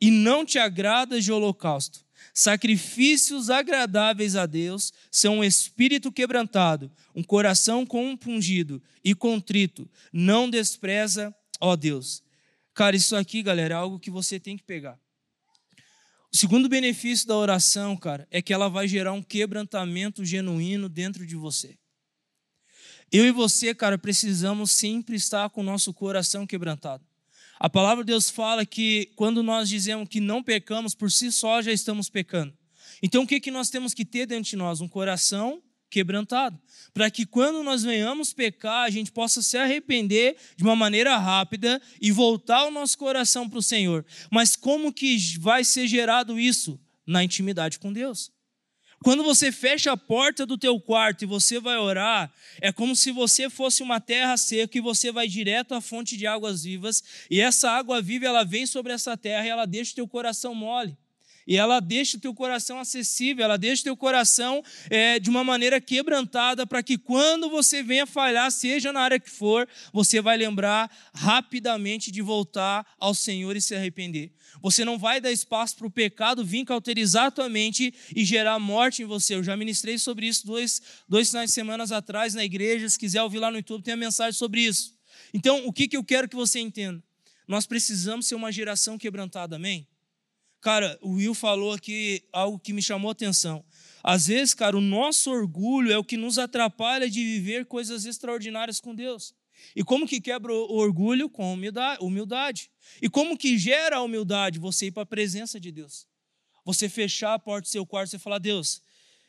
E 0.00 0.12
não 0.12 0.44
te 0.44 0.60
agradas 0.60 1.24
de 1.24 1.32
holocausto. 1.32 2.04
Sacrifícios 2.32 3.50
agradáveis 3.50 4.36
a 4.36 4.46
Deus 4.46 4.92
são 5.10 5.38
um 5.38 5.44
espírito 5.44 6.12
quebrantado, 6.12 6.90
um 7.16 7.22
coração 7.22 7.84
compungido 7.84 8.80
e 9.04 9.12
contrito. 9.12 9.90
Não 10.12 10.48
despreza, 10.48 11.34
ó 11.60 11.74
Deus. 11.74 12.22
Cara, 12.74 12.96
isso 12.96 13.14
aqui, 13.14 13.40
galera, 13.40 13.74
é 13.74 13.76
algo 13.76 14.00
que 14.00 14.10
você 14.10 14.40
tem 14.40 14.56
que 14.56 14.64
pegar. 14.64 14.98
O 16.32 16.36
segundo 16.36 16.68
benefício 16.68 17.28
da 17.28 17.36
oração, 17.36 17.96
cara, 17.96 18.26
é 18.28 18.42
que 18.42 18.52
ela 18.52 18.68
vai 18.68 18.88
gerar 18.88 19.12
um 19.12 19.22
quebrantamento 19.22 20.24
genuíno 20.24 20.88
dentro 20.88 21.24
de 21.24 21.36
você. 21.36 21.78
Eu 23.12 23.24
e 23.24 23.30
você, 23.30 23.72
cara, 23.72 23.96
precisamos 23.96 24.72
sempre 24.72 25.14
estar 25.14 25.48
com 25.50 25.60
o 25.60 25.64
nosso 25.64 25.94
coração 25.94 26.44
quebrantado. 26.44 27.06
A 27.60 27.70
palavra 27.70 28.02
de 28.02 28.08
Deus 28.08 28.28
fala 28.28 28.66
que 28.66 29.12
quando 29.14 29.40
nós 29.40 29.68
dizemos 29.68 30.08
que 30.08 30.18
não 30.18 30.42
pecamos, 30.42 30.96
por 30.96 31.12
si 31.12 31.30
só 31.30 31.62
já 31.62 31.70
estamos 31.70 32.10
pecando. 32.10 32.52
Então 33.00 33.22
o 33.22 33.26
que, 33.26 33.38
que 33.38 33.52
nós 33.52 33.70
temos 33.70 33.94
que 33.94 34.04
ter 34.04 34.26
dentro 34.26 34.50
de 34.50 34.56
nós? 34.56 34.80
Um 34.80 34.88
coração 34.88 35.62
quebrantado. 35.94 36.58
Para 36.92 37.08
que 37.08 37.24
quando 37.24 37.62
nós 37.62 37.84
venhamos 37.84 38.32
pecar, 38.32 38.82
a 38.82 38.90
gente 38.90 39.12
possa 39.12 39.40
se 39.40 39.56
arrepender 39.56 40.36
de 40.56 40.64
uma 40.64 40.74
maneira 40.74 41.16
rápida 41.16 41.80
e 42.00 42.10
voltar 42.10 42.64
o 42.64 42.70
nosso 42.70 42.98
coração 42.98 43.48
para 43.48 43.60
o 43.60 43.62
Senhor. 43.62 44.04
Mas 44.30 44.56
como 44.56 44.92
que 44.92 45.16
vai 45.38 45.62
ser 45.62 45.86
gerado 45.86 46.38
isso? 46.38 46.80
Na 47.06 47.22
intimidade 47.22 47.78
com 47.78 47.92
Deus. 47.92 48.32
Quando 49.04 49.22
você 49.22 49.52
fecha 49.52 49.92
a 49.92 49.96
porta 49.96 50.46
do 50.46 50.56
teu 50.56 50.80
quarto 50.80 51.22
e 51.22 51.26
você 51.26 51.60
vai 51.60 51.76
orar, 51.76 52.32
é 52.60 52.72
como 52.72 52.96
se 52.96 53.12
você 53.12 53.50
fosse 53.50 53.82
uma 53.82 54.00
terra 54.00 54.36
seca 54.36 54.78
e 54.78 54.80
você 54.80 55.12
vai 55.12 55.28
direto 55.28 55.74
à 55.74 55.80
fonte 55.80 56.16
de 56.16 56.26
águas 56.26 56.64
vivas, 56.64 57.04
e 57.30 57.38
essa 57.38 57.70
água 57.70 58.00
viva 58.00 58.24
ela 58.24 58.44
vem 58.44 58.64
sobre 58.66 58.92
essa 58.92 59.14
terra 59.16 59.46
e 59.46 59.50
ela 59.50 59.66
deixa 59.66 59.92
o 59.92 59.96
teu 59.96 60.08
coração 60.08 60.54
mole. 60.54 60.96
E 61.46 61.56
ela 61.56 61.80
deixa 61.80 62.16
o 62.16 62.20
teu 62.20 62.34
coração 62.34 62.78
acessível, 62.78 63.44
ela 63.44 63.58
deixa 63.58 63.82
o 63.82 63.84
teu 63.84 63.96
coração 63.96 64.62
é, 64.88 65.18
de 65.18 65.28
uma 65.28 65.44
maneira 65.44 65.80
quebrantada, 65.80 66.66
para 66.66 66.82
que 66.82 66.96
quando 66.96 67.50
você 67.50 67.82
venha 67.82 68.06
falhar, 68.06 68.50
seja 68.50 68.92
na 68.92 69.00
área 69.00 69.20
que 69.20 69.30
for, 69.30 69.68
você 69.92 70.20
vai 70.20 70.36
lembrar 70.36 70.90
rapidamente 71.14 72.10
de 72.10 72.22
voltar 72.22 72.86
ao 72.98 73.14
Senhor 73.14 73.56
e 73.56 73.60
se 73.60 73.74
arrepender. 73.74 74.32
Você 74.62 74.84
não 74.84 74.98
vai 74.98 75.20
dar 75.20 75.30
espaço 75.30 75.76
para 75.76 75.86
o 75.86 75.90
pecado 75.90 76.44
vir 76.44 76.64
cauterizar 76.64 77.26
a 77.26 77.30
tua 77.30 77.48
mente 77.48 77.92
e 78.14 78.24
gerar 78.24 78.58
morte 78.58 79.02
em 79.02 79.04
você. 79.04 79.34
Eu 79.34 79.44
já 79.44 79.56
ministrei 79.56 79.98
sobre 79.98 80.26
isso 80.26 80.46
dois, 80.46 80.80
dois 81.08 81.28
finais 81.28 81.50
de 81.50 81.54
semana 81.54 81.84
atrás 81.84 82.34
na 82.34 82.44
igreja. 82.44 82.88
Se 82.88 82.98
quiser 82.98 83.22
ouvir 83.22 83.38
lá 83.38 83.50
no 83.50 83.58
YouTube, 83.58 83.82
tem 83.82 83.94
a 83.94 83.96
mensagem 83.96 84.32
sobre 84.32 84.62
isso. 84.62 84.94
Então, 85.32 85.66
o 85.66 85.72
que, 85.72 85.86
que 85.86 85.96
eu 85.96 86.04
quero 86.04 86.28
que 86.28 86.36
você 86.36 86.60
entenda? 86.60 87.02
Nós 87.46 87.66
precisamos 87.66 88.26
ser 88.26 88.34
uma 88.34 88.50
geração 88.50 88.96
quebrantada, 88.96 89.56
amém? 89.56 89.86
Cara, 90.64 90.98
o 91.02 91.16
Will 91.16 91.34
falou 91.34 91.74
aqui 91.74 92.24
algo 92.32 92.58
que 92.58 92.72
me 92.72 92.80
chamou 92.80 93.10
a 93.10 93.12
atenção. 93.12 93.62
Às 94.02 94.28
vezes, 94.28 94.54
cara, 94.54 94.74
o 94.74 94.80
nosso 94.80 95.30
orgulho 95.30 95.92
é 95.92 95.98
o 95.98 96.02
que 96.02 96.16
nos 96.16 96.38
atrapalha 96.38 97.10
de 97.10 97.22
viver 97.22 97.66
coisas 97.66 98.06
extraordinárias 98.06 98.80
com 98.80 98.94
Deus. 98.94 99.34
E 99.76 99.84
como 99.84 100.08
que 100.08 100.22
quebra 100.22 100.50
o 100.50 100.76
orgulho? 100.78 101.28
Com 101.28 101.52
humildade. 101.52 102.70
E 103.02 103.10
como 103.10 103.36
que 103.36 103.58
gera 103.58 103.96
a 103.96 104.02
humildade? 104.02 104.58
Você 104.58 104.86
ir 104.86 104.92
para 104.92 105.02
a 105.02 105.06
presença 105.06 105.60
de 105.60 105.70
Deus. 105.70 106.06
Você 106.64 106.88
fechar 106.88 107.34
a 107.34 107.38
porta 107.38 107.68
do 107.68 107.68
seu 107.68 107.84
quarto 107.84 108.16
e 108.16 108.18
falar: 108.18 108.38
Deus, 108.38 108.80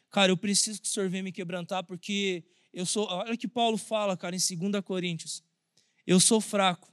cara, 0.09 0.31
eu 0.31 0.37
preciso 0.37 0.81
que 0.81 0.87
o 0.87 0.89
Senhor 0.89 1.09
venha 1.09 1.23
me 1.23 1.33
quebrantar, 1.33 1.83
porque 1.83 2.45
eu 2.73 2.85
sou. 2.85 3.09
Olha 3.09 3.35
que 3.35 3.49
Paulo 3.49 3.77
fala, 3.77 4.15
cara, 4.15 4.37
em 4.37 4.39
2 4.39 4.81
Coríntios. 4.85 5.43
Eu 6.07 6.17
sou 6.21 6.39
fraco. 6.39 6.89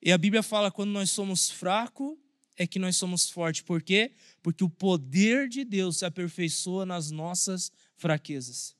E 0.00 0.10
a 0.10 0.16
Bíblia 0.16 0.42
fala: 0.42 0.70
quando 0.70 0.90
nós 0.90 1.10
somos 1.10 1.50
fracos, 1.50 2.16
é 2.56 2.66
que 2.66 2.78
nós 2.78 2.96
somos 2.96 3.30
fortes. 3.30 3.62
Por 3.62 3.82
quê? 3.82 4.12
Porque 4.42 4.64
o 4.64 4.70
poder 4.70 5.48
de 5.48 5.64
Deus 5.64 5.98
se 5.98 6.04
aperfeiçoa 6.04 6.84
nas 6.84 7.10
nossas 7.10 7.72
fraquezas. 7.96 8.74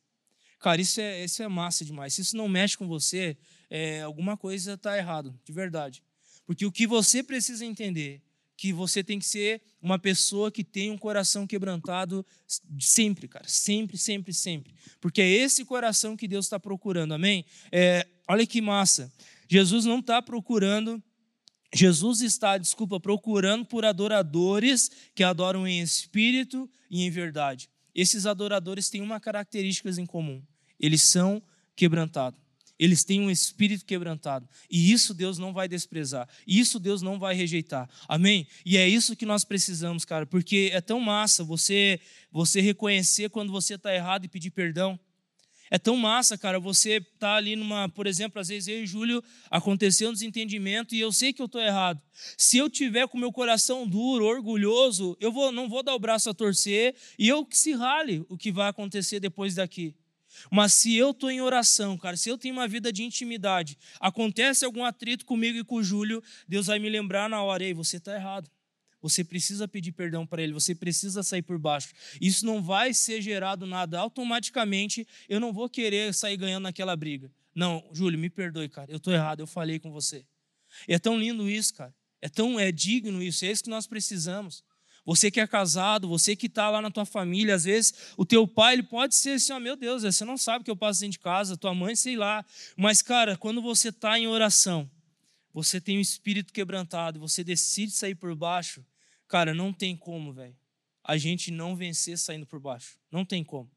Cara, 0.58 0.80
isso 0.80 1.00
é, 1.00 1.24
isso 1.24 1.42
é 1.42 1.48
massa 1.48 1.84
demais. 1.84 2.14
Se 2.14 2.20
isso 2.20 2.36
não 2.36 2.48
mexe 2.48 2.76
com 2.76 2.86
você, 2.86 3.36
é, 3.68 4.02
alguma 4.02 4.36
coisa 4.36 4.74
está 4.74 4.96
errado, 4.96 5.38
de 5.44 5.52
verdade. 5.52 6.02
Porque 6.46 6.64
o 6.64 6.72
que 6.72 6.86
você 6.86 7.22
precisa 7.22 7.64
entender 7.64 8.22
que 8.56 8.72
você 8.72 9.02
tem 9.02 9.18
que 9.18 9.24
ser 9.24 9.60
uma 9.80 9.98
pessoa 9.98 10.52
que 10.52 10.62
tem 10.62 10.90
um 10.90 10.96
coração 10.96 11.48
quebrantado 11.48 12.24
sempre, 12.78 13.26
cara. 13.26 13.48
Sempre, 13.48 13.98
sempre, 13.98 14.32
sempre. 14.32 14.72
Porque 15.00 15.20
é 15.20 15.28
esse 15.28 15.64
coração 15.64 16.16
que 16.16 16.28
Deus 16.28 16.46
está 16.46 16.60
procurando, 16.60 17.12
amém? 17.12 17.44
É, 17.72 18.06
olha 18.28 18.46
que 18.46 18.60
massa. 18.60 19.12
Jesus 19.48 19.84
não 19.84 19.98
está 19.98 20.22
procurando 20.22 21.02
Jesus 21.74 22.20
está, 22.20 22.58
desculpa, 22.58 23.00
procurando 23.00 23.64
por 23.64 23.84
adoradores 23.84 24.90
que 25.14 25.24
adoram 25.24 25.66
em 25.66 25.80
espírito 25.80 26.70
e 26.90 27.02
em 27.02 27.10
verdade. 27.10 27.68
Esses 27.94 28.26
adoradores 28.26 28.90
têm 28.90 29.00
uma 29.00 29.18
característica 29.18 29.90
em 29.90 30.06
comum: 30.06 30.42
eles 30.78 31.02
são 31.02 31.42
quebrantados. 31.74 32.40
Eles 32.78 33.04
têm 33.04 33.20
um 33.20 33.30
espírito 33.30 33.84
quebrantado. 33.84 34.48
E 34.68 34.92
isso 34.92 35.14
Deus 35.14 35.38
não 35.38 35.52
vai 35.52 35.68
desprezar. 35.68 36.28
Isso 36.44 36.80
Deus 36.80 37.00
não 37.00 37.16
vai 37.16 37.32
rejeitar. 37.32 37.88
Amém? 38.08 38.46
E 38.66 38.76
é 38.76 38.88
isso 38.88 39.14
que 39.14 39.24
nós 39.24 39.44
precisamos, 39.44 40.04
cara, 40.04 40.26
porque 40.26 40.70
é 40.72 40.80
tão 40.80 40.98
massa 40.98 41.44
você 41.44 42.00
você 42.30 42.60
reconhecer 42.60 43.30
quando 43.30 43.52
você 43.52 43.74
está 43.74 43.94
errado 43.94 44.24
e 44.24 44.28
pedir 44.28 44.50
perdão. 44.50 44.98
É 45.74 45.78
tão 45.78 45.96
massa, 45.96 46.36
cara, 46.36 46.60
você 46.60 47.00
tá 47.18 47.34
ali 47.36 47.56
numa, 47.56 47.88
por 47.88 48.06
exemplo, 48.06 48.38
às 48.38 48.48
vezes 48.48 48.68
eu 48.68 48.82
e 48.82 48.86
Júlio 48.86 49.24
aconteceu 49.50 50.10
um 50.10 50.12
desentendimento 50.12 50.94
e 50.94 51.00
eu 51.00 51.10
sei 51.10 51.32
que 51.32 51.40
eu 51.40 51.46
estou 51.46 51.62
errado. 51.62 51.98
Se 52.36 52.58
eu 52.58 52.68
tiver 52.68 53.08
com 53.08 53.16
meu 53.16 53.32
coração 53.32 53.88
duro, 53.88 54.26
orgulhoso, 54.26 55.16
eu 55.18 55.32
vou, 55.32 55.50
não 55.50 55.70
vou 55.70 55.82
dar 55.82 55.94
o 55.94 55.98
braço 55.98 56.28
a 56.28 56.34
torcer 56.34 56.94
e 57.18 57.26
eu 57.26 57.42
que 57.42 57.56
se 57.56 57.72
rale 57.72 58.22
o 58.28 58.36
que 58.36 58.52
vai 58.52 58.68
acontecer 58.68 59.18
depois 59.18 59.54
daqui. 59.54 59.94
Mas 60.50 60.74
se 60.74 60.94
eu 60.94 61.12
estou 61.12 61.30
em 61.30 61.40
oração, 61.40 61.96
cara, 61.96 62.18
se 62.18 62.28
eu 62.28 62.36
tenho 62.36 62.52
uma 62.54 62.68
vida 62.68 62.92
de 62.92 63.02
intimidade, 63.02 63.78
acontece 63.98 64.66
algum 64.66 64.84
atrito 64.84 65.24
comigo 65.24 65.56
e 65.56 65.64
com 65.64 65.76
o 65.76 65.82
Júlio, 65.82 66.22
Deus 66.46 66.66
vai 66.66 66.78
me 66.78 66.90
lembrar 66.90 67.30
na 67.30 67.42
hora, 67.42 67.64
ei, 67.64 67.72
você 67.72 67.96
está 67.96 68.14
errado. 68.14 68.46
Você 69.02 69.24
precisa 69.24 69.66
pedir 69.66 69.92
perdão 69.92 70.24
para 70.24 70.40
ele, 70.40 70.52
você 70.52 70.74
precisa 70.74 71.22
sair 71.22 71.42
por 71.42 71.58
baixo. 71.58 71.88
Isso 72.20 72.46
não 72.46 72.62
vai 72.62 72.94
ser 72.94 73.20
gerado 73.20 73.66
nada 73.66 73.98
automaticamente. 73.98 75.06
Eu 75.28 75.40
não 75.40 75.52
vou 75.52 75.68
querer 75.68 76.14
sair 76.14 76.36
ganhando 76.36 76.62
naquela 76.62 76.94
briga. 76.94 77.30
Não, 77.54 77.84
Júlio, 77.92 78.18
me 78.18 78.30
perdoe, 78.30 78.68
cara. 78.68 78.90
Eu 78.90 78.98
estou 78.98 79.12
errado, 79.12 79.40
eu 79.40 79.46
falei 79.46 79.80
com 79.80 79.90
você. 79.90 80.24
E 80.86 80.94
é 80.94 80.98
tão 80.98 81.18
lindo 81.18 81.50
isso, 81.50 81.74
cara. 81.74 81.92
É 82.20 82.28
tão 82.28 82.58
é 82.58 82.70
digno 82.70 83.20
isso. 83.20 83.44
É 83.44 83.50
isso 83.50 83.64
que 83.64 83.70
nós 83.70 83.86
precisamos. 83.86 84.64
Você 85.04 85.32
que 85.32 85.40
é 85.40 85.46
casado, 85.48 86.08
você 86.08 86.36
que 86.36 86.46
está 86.46 86.70
lá 86.70 86.80
na 86.80 86.90
tua 86.90 87.04
família, 87.04 87.56
às 87.56 87.64
vezes 87.64 87.92
o 88.16 88.24
teu 88.24 88.46
pai 88.46 88.74
ele 88.74 88.84
pode 88.84 89.16
ser 89.16 89.30
assim, 89.30 89.52
oh, 89.52 89.58
meu 89.58 89.74
Deus, 89.74 90.04
você 90.04 90.24
não 90.24 90.38
sabe 90.38 90.64
que 90.64 90.70
eu 90.70 90.76
passo 90.76 91.00
dentro 91.00 91.14
de 91.14 91.18
casa, 91.18 91.56
tua 91.56 91.74
mãe, 91.74 91.96
sei 91.96 92.16
lá. 92.16 92.44
Mas, 92.76 93.02
cara, 93.02 93.36
quando 93.36 93.60
você 93.60 93.88
está 93.88 94.16
em 94.16 94.28
oração, 94.28 94.88
você 95.52 95.80
tem 95.80 95.96
o 95.96 95.98
um 95.98 96.00
espírito 96.00 96.52
quebrantado, 96.52 97.18
você 97.18 97.42
decide 97.42 97.92
sair 97.92 98.14
por 98.14 98.32
baixo, 98.36 98.84
Cara, 99.32 99.54
não 99.54 99.72
tem 99.72 99.96
como, 99.96 100.30
velho, 100.30 100.54
a 101.02 101.16
gente 101.16 101.50
não 101.50 101.74
vencer 101.74 102.18
saindo 102.18 102.44
por 102.44 102.60
baixo. 102.60 102.98
Não 103.10 103.24
tem 103.24 103.42
como. 103.42 103.70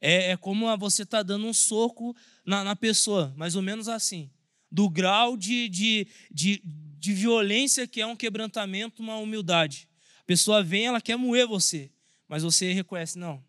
É, 0.00 0.30
é 0.30 0.36
como 0.38 0.74
você 0.78 1.04
tá 1.04 1.22
dando 1.22 1.46
um 1.46 1.52
soco 1.52 2.16
na, 2.46 2.64
na, 2.64 2.74
pessoa, 2.74 3.30
mais 3.36 3.54
ou 3.54 3.60
menos 3.60 3.88
assim. 3.88 4.30
Do 4.70 4.88
grau 4.88 5.36
de, 5.36 5.68
de, 5.68 6.06
de, 6.30 6.62
de 6.64 7.12
violência 7.12 7.86
que 7.86 8.00
é 8.00 8.06
um 8.06 8.16
quebrantamento, 8.16 9.02
uma 9.02 9.18
humildade. 9.18 9.86
A 10.22 10.24
pessoa 10.24 10.62
vem, 10.62 10.86
ela 10.86 10.98
quer 10.98 11.16
moer 11.16 11.46
você, 11.46 11.90
mas 12.26 12.42
você 12.42 12.72
reconhece, 12.72 13.18
não, 13.18 13.44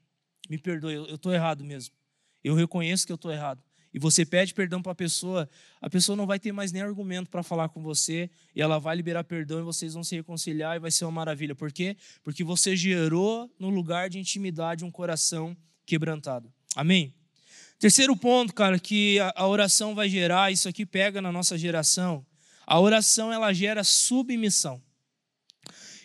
me 0.50 0.58
perdoe, 0.58 0.96
eu 0.96 1.16
estou 1.16 1.34
errado 1.34 1.64
mesmo. 1.64 1.96
Eu 2.44 2.56
reconheço 2.56 3.06
que 3.06 3.14
eu 3.14 3.16
estou 3.16 3.32
errado 3.32 3.64
e 3.94 4.00
você 4.00 4.26
pede 4.26 4.54
perdão 4.54 4.82
para 4.82 4.92
a 4.92 4.96
pessoa, 4.96 5.48
a 5.80 5.90
pessoa 5.90 6.16
não 6.16 6.26
vai 6.26 6.40
ter 6.40 6.52
mais 6.52 6.72
nem 6.72 6.82
argumento 6.82 7.30
para 7.30 7.44
falar 7.44 7.70
com 7.70 7.84
você, 7.84 8.30
e 8.56 8.62
ela 8.62 8.80
vai 8.80 8.96
liberar 8.96 9.24
perdão 9.24 9.60
e 9.60 9.64
vocês 9.64 9.94
vão 9.94 10.04
se 10.04 10.16
reconciliar 10.16 10.76
e 10.76 10.80
vai 10.80 10.90
ser 10.90 11.06
uma 11.06 11.12
maravilha. 11.12 11.54
Por 11.54 11.72
quê? 11.72 11.96
Porque 12.24 12.44
você 12.44 12.76
gerou 12.76 13.54
no 13.60 13.70
lugar 13.70 14.10
de 14.10 14.18
intimidade 14.18 14.84
um 14.84 14.90
coração 14.90 15.56
quebrantado. 15.86 16.52
Amém? 16.76 17.14
Terceiro 17.78 18.16
ponto, 18.16 18.54
cara, 18.54 18.80
que 18.80 19.18
a 19.36 19.46
oração 19.46 19.94
vai 19.94 20.10
gerar, 20.10 20.52
isso 20.52 20.68
aqui 20.68 20.86
pega 20.86 21.22
na 21.22 21.32
nossa 21.32 21.58
geração. 21.58 22.26
A 22.66 22.80
oração 22.80 23.32
ela 23.32 23.54
gera 23.54 23.84
submissão. 23.84 24.82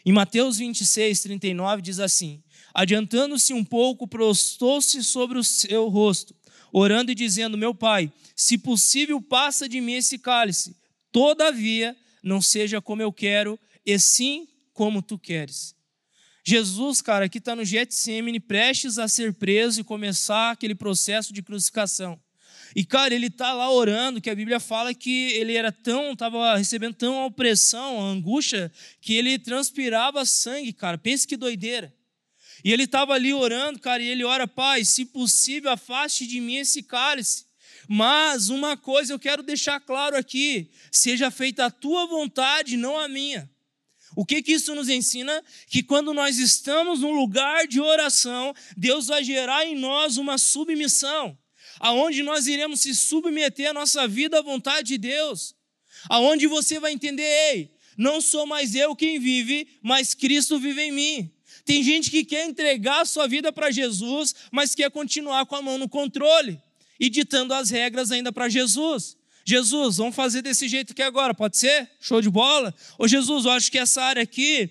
Em 0.05 0.13
Mateus 0.13 0.59
26, 0.59 1.21
39 1.21 1.83
diz 1.83 2.01
assim: 2.01 2.43
Adiantando-se 2.75 3.53
um 3.53 3.65
pouco, 3.65 4.07
prostou-se 4.07 5.03
sobre 5.05 5.39
o 5.39 5.45
seu 5.45 5.89
rosto 5.89 6.35
orando 6.73 7.11
e 7.11 7.15
dizendo: 7.15 7.59
Meu 7.59 7.75
pai, 7.75 8.13
se 8.35 8.59
possível, 8.59 9.21
passa 9.21 9.69
de 9.69 9.81
mim 9.81 9.95
esse 9.95 10.19
cálice, 10.19 10.77
todavia, 11.11 11.97
não 12.23 12.41
seja 12.41 12.81
como 12.81 13.03
eu 13.03 13.13
quero, 13.13 13.59
e 13.85 13.99
sim 13.99 14.47
como 14.73 15.03
tu 15.03 15.19
queres. 15.19 15.75
Jesus, 16.45 17.03
cara, 17.03 17.27
aqui 17.27 17.39
está 17.39 17.55
no 17.55 17.65
Getsemane, 17.65 18.41
prestes 18.41 18.99
a 18.99 19.07
ser 19.07 19.35
preso 19.35 19.81
e 19.81 19.85
começar 19.85 20.53
aquele 20.53 20.75
processo 20.75 21.33
de 21.33 21.43
crucificação. 21.43 22.19
E, 22.75 22.85
cara, 22.85 23.15
ele 23.15 23.27
está 23.27 23.53
lá 23.53 23.71
orando, 23.71 24.21
que 24.21 24.31
a 24.31 24.35
Bíblia 24.35 24.61
fala 24.61 24.95
que 24.95 25.33
ele 25.33 25.55
era 25.55 25.73
tão, 25.73 26.13
estava 26.13 26.57
recebendo 26.57 26.95
tão 26.95 27.27
opressão, 27.27 28.01
angústia, 28.01 28.71
que 29.01 29.15
ele 29.15 29.39
transpirava 29.39 30.25
sangue, 30.25 30.73
cara. 30.73 30.97
Pense 30.97 31.27
que 31.27 31.37
doideira. 31.37 31.93
E 32.65 32.73
ele 32.73 32.85
estava 32.85 33.15
ali 33.15 33.33
orando, 33.33 33.79
cara, 33.79 34.03
e 34.03 34.09
ele 34.09 34.25
ora, 34.25 34.47
Pai, 34.47 34.85
se 34.85 35.05
possível, 35.05 35.71
afaste 35.71 36.27
de 36.27 36.41
mim 36.41 36.57
esse 36.57 36.83
cálice. 36.83 37.47
Mas 37.89 38.51
uma 38.51 38.77
coisa 38.77 39.13
eu 39.13 39.19
quero 39.19 39.43
deixar 39.43 39.81
claro 39.81 40.17
aqui: 40.17 40.71
seja 40.93 41.31
feita 41.31 41.67
a 41.67 41.71
tua 41.71 42.07
vontade, 42.07 42.77
não 42.77 42.99
a 42.99 43.09
minha. 43.09 43.51
O 44.17 44.25
que, 44.25 44.43
que 44.43 44.53
isso 44.53 44.75
nos 44.75 44.89
ensina? 44.89 45.43
Que 45.69 45.83
quando 45.83 46.13
nós 46.13 46.39
estamos 46.39 47.01
num 47.01 47.13
lugar 47.13 47.67
de 47.67 47.81
oração, 47.81 48.55
Deus 48.77 49.07
vai 49.07 49.23
gerar 49.23 49.67
em 49.67 49.77
nós 49.77 50.17
uma 50.17 50.39
submissão, 50.39 51.37
aonde 51.79 52.23
nós 52.23 52.47
iremos 52.47 52.81
se 52.81 52.95
submeter 52.95 53.71
a 53.71 53.75
nossa 53.75 54.09
vida 54.09 54.39
à 54.39 54.43
vontade 54.43 54.89
de 54.89 54.99
Deus, 54.99 55.55
aonde 56.09 56.47
você 56.47 56.81
vai 56.81 56.93
entender, 56.93 57.23
ei, 57.23 57.71
não 57.97 58.21
sou 58.21 58.47
mais 58.47 58.75
eu 58.75 58.97
quem 58.97 59.19
vive, 59.19 59.69
mas 59.83 60.15
Cristo 60.15 60.59
vive 60.59 60.83
em 60.83 60.93
mim. 60.93 61.38
Tem 61.69 61.83
gente 61.83 62.11
que 62.11 62.25
quer 62.25 62.47
entregar 62.47 63.03
a 63.03 63.05
sua 63.05 63.29
vida 63.29 63.53
para 63.53 63.71
Jesus, 63.71 64.35
mas 64.51 64.75
quer 64.75 64.91
continuar 64.91 65.45
com 65.45 65.55
a 65.55 65.61
mão 65.61 65.77
no 65.77 65.87
controle 65.87 66.59
e 66.99 67.11
ditando 67.11 67.53
as 67.53 67.69
regras 67.69 68.11
ainda 68.11 68.33
para 68.33 68.49
Jesus. 68.49 69.19
Jesus, 69.45 69.99
vamos 69.99 70.17
fazer 70.17 70.41
desse 70.41 70.67
jeito 70.67 70.95
aqui 70.95 71.03
agora, 71.03 71.35
pode 71.35 71.59
ser? 71.59 71.91
Show 72.01 72.23
de 72.23 72.31
bola? 72.31 72.75
Ô 72.99 73.07
Jesus, 73.07 73.45
eu 73.45 73.51
acho 73.51 73.71
que 73.71 73.77
essa 73.77 74.03
área 74.03 74.23
aqui, 74.23 74.71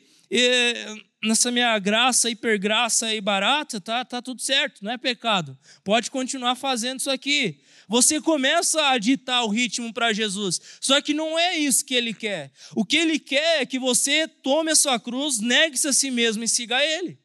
nessa 1.23 1.51
minha 1.51 1.77
graça, 1.77 2.31
hipergraça 2.31 3.13
e 3.13 3.21
barata, 3.21 3.79
tá, 3.79 4.03
tá 4.03 4.19
tudo 4.19 4.41
certo, 4.41 4.83
não 4.83 4.91
é 4.91 4.97
pecado. 4.97 5.55
Pode 5.83 6.09
continuar 6.09 6.55
fazendo 6.55 6.99
isso 6.99 7.11
aqui. 7.11 7.59
Você 7.87 8.19
começa 8.19 8.89
a 8.89 8.97
ditar 8.97 9.43
o 9.43 9.49
ritmo 9.49 9.93
para 9.93 10.11
Jesus. 10.11 10.59
Só 10.81 10.99
que 11.01 11.13
não 11.13 11.39
é 11.39 11.57
isso 11.57 11.85
que 11.85 11.95
ele 11.95 12.13
quer. 12.13 12.51
O 12.75 12.83
que 12.83 12.97
ele 12.97 13.17
quer 13.17 13.61
é 13.61 13.65
que 13.65 13.79
você 13.79 14.27
tome 14.27 14.71
a 14.71 14.75
sua 14.75 14.99
cruz, 14.99 15.39
negue-se 15.39 15.87
a 15.87 15.93
si 15.93 16.11
mesmo 16.11 16.43
e 16.43 16.47
siga 16.47 16.83
ele. 16.83 17.17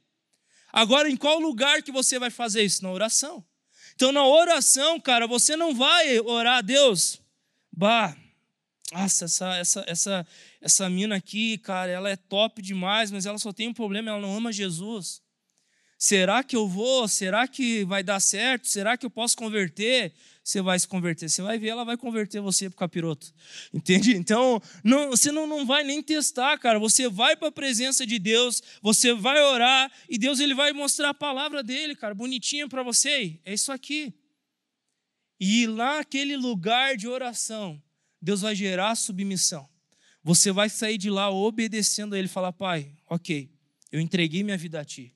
Agora, 0.72 1.10
em 1.10 1.16
qual 1.16 1.40
lugar 1.40 1.82
que 1.82 1.90
você 1.90 2.18
vai 2.18 2.30
fazer 2.30 2.62
isso? 2.62 2.82
Na 2.82 2.92
oração. 2.92 3.44
Então, 3.94 4.12
na 4.12 4.24
oração, 4.26 4.98
cara, 4.98 5.26
você 5.26 5.56
não 5.56 5.74
vai 5.74 6.18
orar 6.20 6.58
a 6.58 6.62
Deus, 6.62 7.20
bah, 7.70 8.16
nossa, 8.92 9.24
essa, 9.24 9.56
essa, 9.56 9.84
essa, 9.86 10.26
essa 10.60 10.90
mina 10.90 11.16
aqui, 11.16 11.58
cara, 11.58 11.90
ela 11.90 12.10
é 12.10 12.16
top 12.16 12.60
demais, 12.60 13.10
mas 13.10 13.26
ela 13.26 13.38
só 13.38 13.52
tem 13.52 13.68
um 13.68 13.74
problema, 13.74 14.10
ela 14.10 14.20
não 14.20 14.36
ama 14.36 14.52
Jesus. 14.52 15.22
Será 16.04 16.42
que 16.42 16.56
eu 16.56 16.66
vou? 16.66 17.06
Será 17.06 17.46
que 17.46 17.84
vai 17.84 18.02
dar 18.02 18.18
certo? 18.18 18.66
Será 18.66 18.96
que 18.96 19.06
eu 19.06 19.10
posso 19.10 19.36
converter? 19.36 20.12
Você 20.42 20.60
vai 20.60 20.76
se 20.76 20.88
converter. 20.88 21.30
Você 21.30 21.40
vai 21.42 21.60
ver, 21.60 21.68
ela 21.68 21.84
vai 21.84 21.96
converter 21.96 22.40
você 22.40 22.68
para 22.68 22.76
capiroto. 22.76 23.32
Entende? 23.72 24.16
Então, 24.16 24.60
não, 24.82 25.10
você 25.10 25.30
não, 25.30 25.46
não 25.46 25.64
vai 25.64 25.84
nem 25.84 26.02
testar, 26.02 26.58
cara. 26.58 26.80
Você 26.80 27.08
vai 27.08 27.36
para 27.36 27.46
a 27.46 27.52
presença 27.52 28.04
de 28.04 28.18
Deus, 28.18 28.60
você 28.82 29.14
vai 29.14 29.40
orar 29.40 29.92
e 30.08 30.18
Deus 30.18 30.40
ele 30.40 30.56
vai 30.56 30.72
mostrar 30.72 31.10
a 31.10 31.14
palavra 31.14 31.62
dele, 31.62 31.94
cara, 31.94 32.16
bonitinha 32.16 32.68
para 32.68 32.82
você. 32.82 33.38
É 33.44 33.54
isso 33.54 33.70
aqui. 33.70 34.12
E 35.38 35.68
lá, 35.68 36.00
aquele 36.00 36.36
lugar 36.36 36.96
de 36.96 37.06
oração, 37.06 37.80
Deus 38.20 38.40
vai 38.40 38.56
gerar 38.56 38.96
submissão. 38.96 39.68
Você 40.24 40.50
vai 40.50 40.68
sair 40.68 40.98
de 40.98 41.10
lá 41.10 41.30
obedecendo 41.30 42.16
a 42.16 42.18
Ele, 42.18 42.26
falar: 42.26 42.52
Pai, 42.52 42.90
ok, 43.08 43.48
eu 43.92 44.00
entreguei 44.00 44.42
minha 44.42 44.58
vida 44.58 44.80
a 44.80 44.84
Ti. 44.84 45.14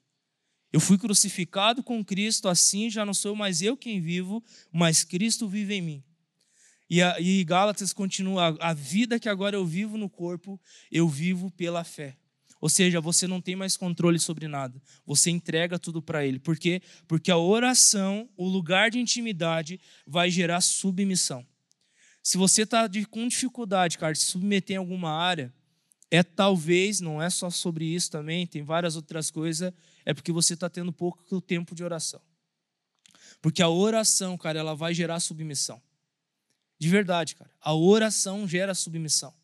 Eu 0.76 0.80
fui 0.80 0.98
crucificado 0.98 1.82
com 1.82 2.04
Cristo, 2.04 2.50
assim 2.50 2.90
já 2.90 3.02
não 3.02 3.14
sou 3.14 3.34
mais 3.34 3.62
eu 3.62 3.78
quem 3.78 3.98
vivo, 3.98 4.44
mas 4.70 5.02
Cristo 5.02 5.48
vive 5.48 5.72
em 5.72 5.80
mim. 5.80 6.04
E, 6.90 7.00
a, 7.00 7.18
e 7.18 7.42
Gálatas 7.44 7.94
continua: 7.94 8.54
a 8.60 8.74
vida 8.74 9.18
que 9.18 9.26
agora 9.26 9.56
eu 9.56 9.64
vivo 9.64 9.96
no 9.96 10.10
corpo, 10.10 10.60
eu 10.92 11.08
vivo 11.08 11.50
pela 11.50 11.82
fé. 11.82 12.18
Ou 12.60 12.68
seja, 12.68 13.00
você 13.00 13.26
não 13.26 13.40
tem 13.40 13.56
mais 13.56 13.74
controle 13.74 14.18
sobre 14.18 14.48
nada. 14.48 14.78
Você 15.06 15.30
entrega 15.30 15.78
tudo 15.78 16.02
para 16.02 16.26
Ele. 16.26 16.38
Por 16.38 16.58
quê? 16.58 16.82
Porque 17.08 17.30
a 17.30 17.38
oração, 17.38 18.28
o 18.36 18.46
lugar 18.46 18.90
de 18.90 18.98
intimidade, 18.98 19.80
vai 20.06 20.30
gerar 20.30 20.60
submissão. 20.60 21.42
Se 22.22 22.36
você 22.36 22.64
está 22.64 22.86
com 23.08 23.26
dificuldade, 23.26 23.96
cara, 23.96 24.12
de 24.12 24.18
se 24.18 24.26
submeter 24.26 24.74
em 24.74 24.78
alguma 24.78 25.10
área, 25.10 25.50
é 26.10 26.22
talvez, 26.22 27.00
não 27.00 27.20
é 27.20 27.28
só 27.28 27.50
sobre 27.50 27.84
isso 27.84 28.10
também, 28.10 28.46
tem 28.46 28.62
várias 28.62 28.96
outras 28.96 29.30
coisas, 29.30 29.72
é 30.04 30.14
porque 30.14 30.32
você 30.32 30.54
está 30.54 30.68
tendo 30.68 30.92
pouco 30.92 31.40
tempo 31.40 31.74
de 31.74 31.82
oração. 31.82 32.20
Porque 33.42 33.62
a 33.62 33.68
oração, 33.68 34.36
cara, 34.38 34.58
ela 34.58 34.74
vai 34.74 34.94
gerar 34.94 35.20
submissão. 35.20 35.80
De 36.78 36.88
verdade, 36.88 37.34
cara. 37.34 37.50
A 37.60 37.74
oração 37.74 38.46
gera 38.46 38.74
submissão. 38.74 39.34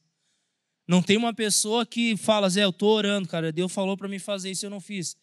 Não 0.86 1.02
tem 1.02 1.16
uma 1.16 1.32
pessoa 1.32 1.86
que 1.86 2.16
fala, 2.16 2.48
Zé, 2.48 2.64
eu 2.64 2.70
estou 2.70 2.90
orando, 2.90 3.28
cara, 3.28 3.52
Deus 3.52 3.72
falou 3.72 3.96
para 3.96 4.08
mim 4.08 4.18
fazer 4.18 4.50
isso 4.50 4.64
e 4.64 4.66
eu 4.66 4.70
não 4.70 4.80
fiz. 4.80 5.16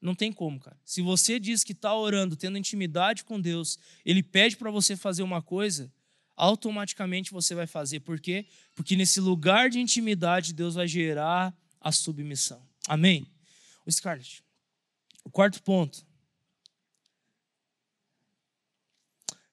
Não 0.00 0.14
tem 0.14 0.32
como, 0.32 0.60
cara. 0.60 0.76
Se 0.84 1.00
você 1.00 1.40
diz 1.40 1.64
que 1.64 1.72
está 1.72 1.94
orando, 1.94 2.36
tendo 2.36 2.58
intimidade 2.58 3.24
com 3.24 3.40
Deus, 3.40 3.78
Ele 4.04 4.22
pede 4.22 4.56
para 4.56 4.70
você 4.70 4.96
fazer 4.96 5.22
uma 5.22 5.40
coisa, 5.40 5.90
automaticamente 6.36 7.30
você 7.30 7.54
vai 7.54 7.66
fazer. 7.66 8.00
Por 8.00 8.20
quê? 8.20 8.46
Porque 8.74 8.96
nesse 8.96 9.20
lugar 9.20 9.70
de 9.70 9.80
intimidade, 9.80 10.52
Deus 10.52 10.74
vai 10.74 10.88
gerar 10.88 11.56
a 11.80 11.92
submissão. 11.92 12.62
Amém? 12.88 13.26
O 13.86 13.92
Scarlett, 13.92 14.42
o 15.24 15.30
quarto 15.30 15.62
ponto. 15.62 16.04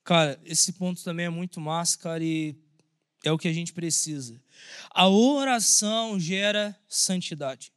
Cara, 0.04 0.40
esse 0.44 0.74
ponto 0.74 1.04
também 1.04 1.28
é 1.28 1.30
muito 1.30 1.62
massa, 1.62 1.98
cara, 1.98 2.24
e 2.24 2.56
é 3.24 3.32
o 3.32 3.38
que 3.38 3.48
a 3.48 3.54
gente 3.54 3.72
precisa. 3.72 4.42
A 4.90 5.08
oração 5.08 6.20
gera 6.20 6.78
santidade. 6.88 7.72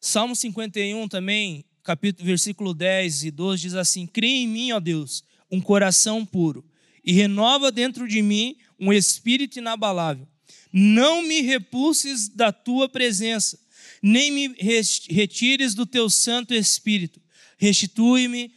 Salmo 0.00 0.34
51 0.34 1.08
também, 1.08 1.64
capítulo, 1.82 2.26
versículo 2.26 2.74
10 2.74 3.24
e 3.24 3.30
12 3.30 3.62
diz 3.62 3.74
assim: 3.74 4.06
Crie 4.06 4.44
em 4.44 4.48
mim, 4.48 4.72
ó 4.72 4.80
Deus, 4.80 5.22
um 5.50 5.60
coração 5.60 6.24
puro 6.24 6.64
e 7.04 7.12
renova 7.12 7.70
dentro 7.70 8.08
de 8.08 8.22
mim 8.22 8.56
um 8.78 8.92
espírito 8.92 9.58
inabalável. 9.58 10.26
Não 10.72 11.22
me 11.22 11.40
repulses 11.40 12.28
da 12.28 12.50
tua 12.50 12.88
presença, 12.88 13.58
nem 14.02 14.30
me 14.30 14.54
retires 15.08 15.74
do 15.74 15.86
teu 15.86 16.10
Santo 16.10 16.52
Espírito. 16.52 17.20
Restitui-me 17.56 18.52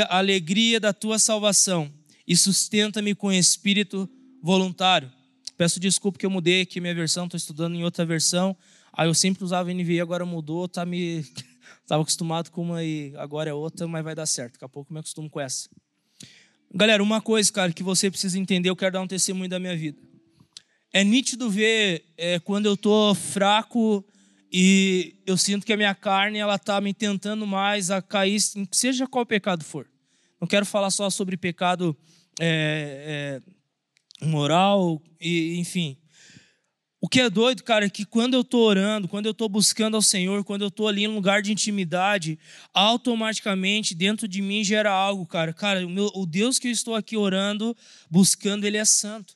a 0.00 0.18
alegria 0.18 0.78
da 0.78 0.92
tua 0.92 1.18
salvação 1.18 1.92
e 2.26 2.36
sustenta-me 2.36 3.14
com 3.14 3.32
espírito 3.32 4.08
voluntário. 4.42 5.10
Peço 5.56 5.80
desculpa 5.80 6.18
que 6.18 6.26
eu 6.26 6.30
mudei 6.30 6.62
aqui 6.62 6.80
minha 6.80 6.94
versão, 6.94 7.24
estou 7.24 7.38
estudando 7.38 7.74
em 7.74 7.84
outra 7.84 8.04
versão. 8.04 8.56
Aí 8.92 9.08
eu 9.08 9.14
sempre 9.14 9.42
usava 9.44 9.72
NVI, 9.72 10.00
agora 10.00 10.26
mudou, 10.26 10.68
tá 10.68 10.84
me 10.84 11.24
estava 11.82 12.02
acostumado 12.02 12.50
com 12.50 12.62
uma 12.62 12.84
e 12.84 13.14
agora 13.16 13.50
é 13.50 13.54
outra, 13.54 13.86
mas 13.88 14.04
vai 14.04 14.14
dar 14.14 14.26
certo. 14.26 14.54
Daqui 14.54 14.64
a 14.64 14.68
pouco 14.68 14.90
eu 14.90 14.94
me 14.94 15.00
acostumo 15.00 15.30
com 15.30 15.40
essa. 15.40 15.68
Galera, 16.74 17.02
uma 17.02 17.20
coisa, 17.20 17.52
cara, 17.52 17.70
que 17.70 17.82
você 17.82 18.10
precisa 18.10 18.38
entender, 18.38 18.70
eu 18.70 18.76
quero 18.76 18.94
dar 18.94 19.02
um 19.02 19.06
testemunho 19.06 19.48
da 19.48 19.58
minha 19.58 19.76
vida. 19.76 19.98
É 20.90 21.04
nítido 21.04 21.50
ver 21.50 22.04
é, 22.16 22.38
quando 22.38 22.64
eu 22.64 22.76
tô 22.78 23.14
fraco 23.14 24.02
e 24.50 25.16
eu 25.26 25.36
sinto 25.36 25.66
que 25.66 25.72
a 25.72 25.76
minha 25.76 25.94
carne 25.94 26.38
ela 26.38 26.58
tá 26.58 26.80
me 26.80 26.94
tentando 26.94 27.46
mais 27.46 27.90
a 27.90 28.00
cair, 28.00 28.38
seja 28.70 29.06
qual 29.06 29.26
pecado 29.26 29.62
for. 29.62 29.86
Não 30.40 30.48
quero 30.48 30.64
falar 30.64 30.90
só 30.90 31.10
sobre 31.10 31.36
pecado 31.36 31.96
é, 32.40 33.40
é, 34.22 34.26
moral 34.26 35.02
e 35.20 35.58
enfim. 35.58 35.98
O 37.04 37.08
que 37.08 37.20
é 37.20 37.28
doido, 37.28 37.64
cara, 37.64 37.86
é 37.86 37.90
que 37.90 38.04
quando 38.04 38.34
eu 38.34 38.42
estou 38.42 38.62
orando, 38.62 39.08
quando 39.08 39.26
eu 39.26 39.32
estou 39.32 39.48
buscando 39.48 39.96
ao 39.96 40.02
Senhor, 40.02 40.44
quando 40.44 40.62
eu 40.62 40.68
estou 40.68 40.86
ali 40.86 41.02
em 41.02 41.08
um 41.08 41.16
lugar 41.16 41.42
de 41.42 41.50
intimidade, 41.50 42.38
automaticamente 42.72 43.92
dentro 43.92 44.28
de 44.28 44.40
mim 44.40 44.62
gera 44.62 44.92
algo, 44.92 45.26
cara. 45.26 45.52
Cara, 45.52 45.84
o, 45.84 45.90
meu, 45.90 46.12
o 46.14 46.24
Deus 46.24 46.60
que 46.60 46.68
eu 46.68 46.70
estou 46.70 46.94
aqui 46.94 47.16
orando, 47.16 47.76
buscando, 48.08 48.64
Ele 48.64 48.76
é 48.76 48.84
santo. 48.84 49.34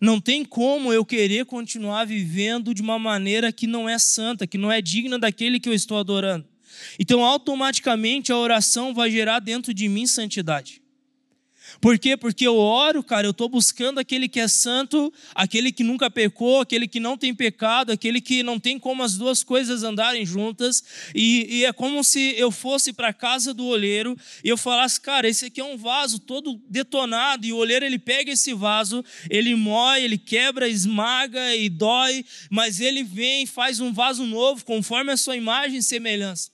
Não 0.00 0.20
tem 0.20 0.44
como 0.44 0.92
eu 0.92 1.04
querer 1.04 1.44
continuar 1.44 2.04
vivendo 2.04 2.72
de 2.72 2.82
uma 2.82 3.00
maneira 3.00 3.52
que 3.52 3.66
não 3.66 3.88
é 3.88 3.98
santa, 3.98 4.46
que 4.46 4.56
não 4.56 4.70
é 4.70 4.80
digna 4.80 5.18
daquele 5.18 5.58
que 5.58 5.68
eu 5.68 5.74
estou 5.74 5.98
adorando. 5.98 6.46
Então, 7.00 7.24
automaticamente, 7.24 8.30
a 8.30 8.36
oração 8.36 8.94
vai 8.94 9.10
gerar 9.10 9.40
dentro 9.40 9.74
de 9.74 9.88
mim 9.88 10.06
santidade. 10.06 10.80
Por 11.80 11.98
quê? 11.98 12.16
Porque 12.16 12.46
eu 12.46 12.56
oro, 12.56 13.02
cara, 13.02 13.26
eu 13.26 13.30
estou 13.30 13.48
buscando 13.48 13.98
aquele 13.98 14.28
que 14.28 14.40
é 14.40 14.48
santo, 14.48 15.12
aquele 15.34 15.70
que 15.70 15.84
nunca 15.84 16.10
pecou, 16.10 16.60
aquele 16.60 16.88
que 16.88 16.98
não 16.98 17.16
tem 17.16 17.34
pecado, 17.34 17.92
aquele 17.92 18.20
que 18.20 18.42
não 18.42 18.58
tem 18.58 18.78
como 18.78 19.02
as 19.02 19.16
duas 19.16 19.42
coisas 19.42 19.82
andarem 19.82 20.24
juntas. 20.24 20.82
E, 21.14 21.46
e 21.58 21.64
é 21.64 21.72
como 21.72 22.02
se 22.02 22.34
eu 22.36 22.50
fosse 22.50 22.92
para 22.92 23.08
a 23.08 23.12
casa 23.12 23.52
do 23.52 23.66
olheiro 23.66 24.16
e 24.42 24.48
eu 24.48 24.56
falasse, 24.56 25.00
cara, 25.00 25.28
esse 25.28 25.46
aqui 25.46 25.60
é 25.60 25.64
um 25.64 25.76
vaso 25.76 26.18
todo 26.18 26.60
detonado, 26.68 27.46
e 27.46 27.52
o 27.52 27.56
olheiro 27.56 27.84
ele 27.84 27.98
pega 27.98 28.32
esse 28.32 28.54
vaso, 28.54 29.04
ele 29.28 29.54
moe, 29.54 30.02
ele 30.02 30.18
quebra, 30.18 30.68
esmaga 30.68 31.54
e 31.54 31.68
dói, 31.68 32.24
mas 32.50 32.80
ele 32.80 33.02
vem 33.02 33.44
e 33.44 33.46
faz 33.46 33.80
um 33.80 33.92
vaso 33.92 34.24
novo, 34.24 34.64
conforme 34.64 35.12
a 35.12 35.16
sua 35.16 35.36
imagem 35.36 35.78
e 35.78 35.82
semelhança. 35.82 36.50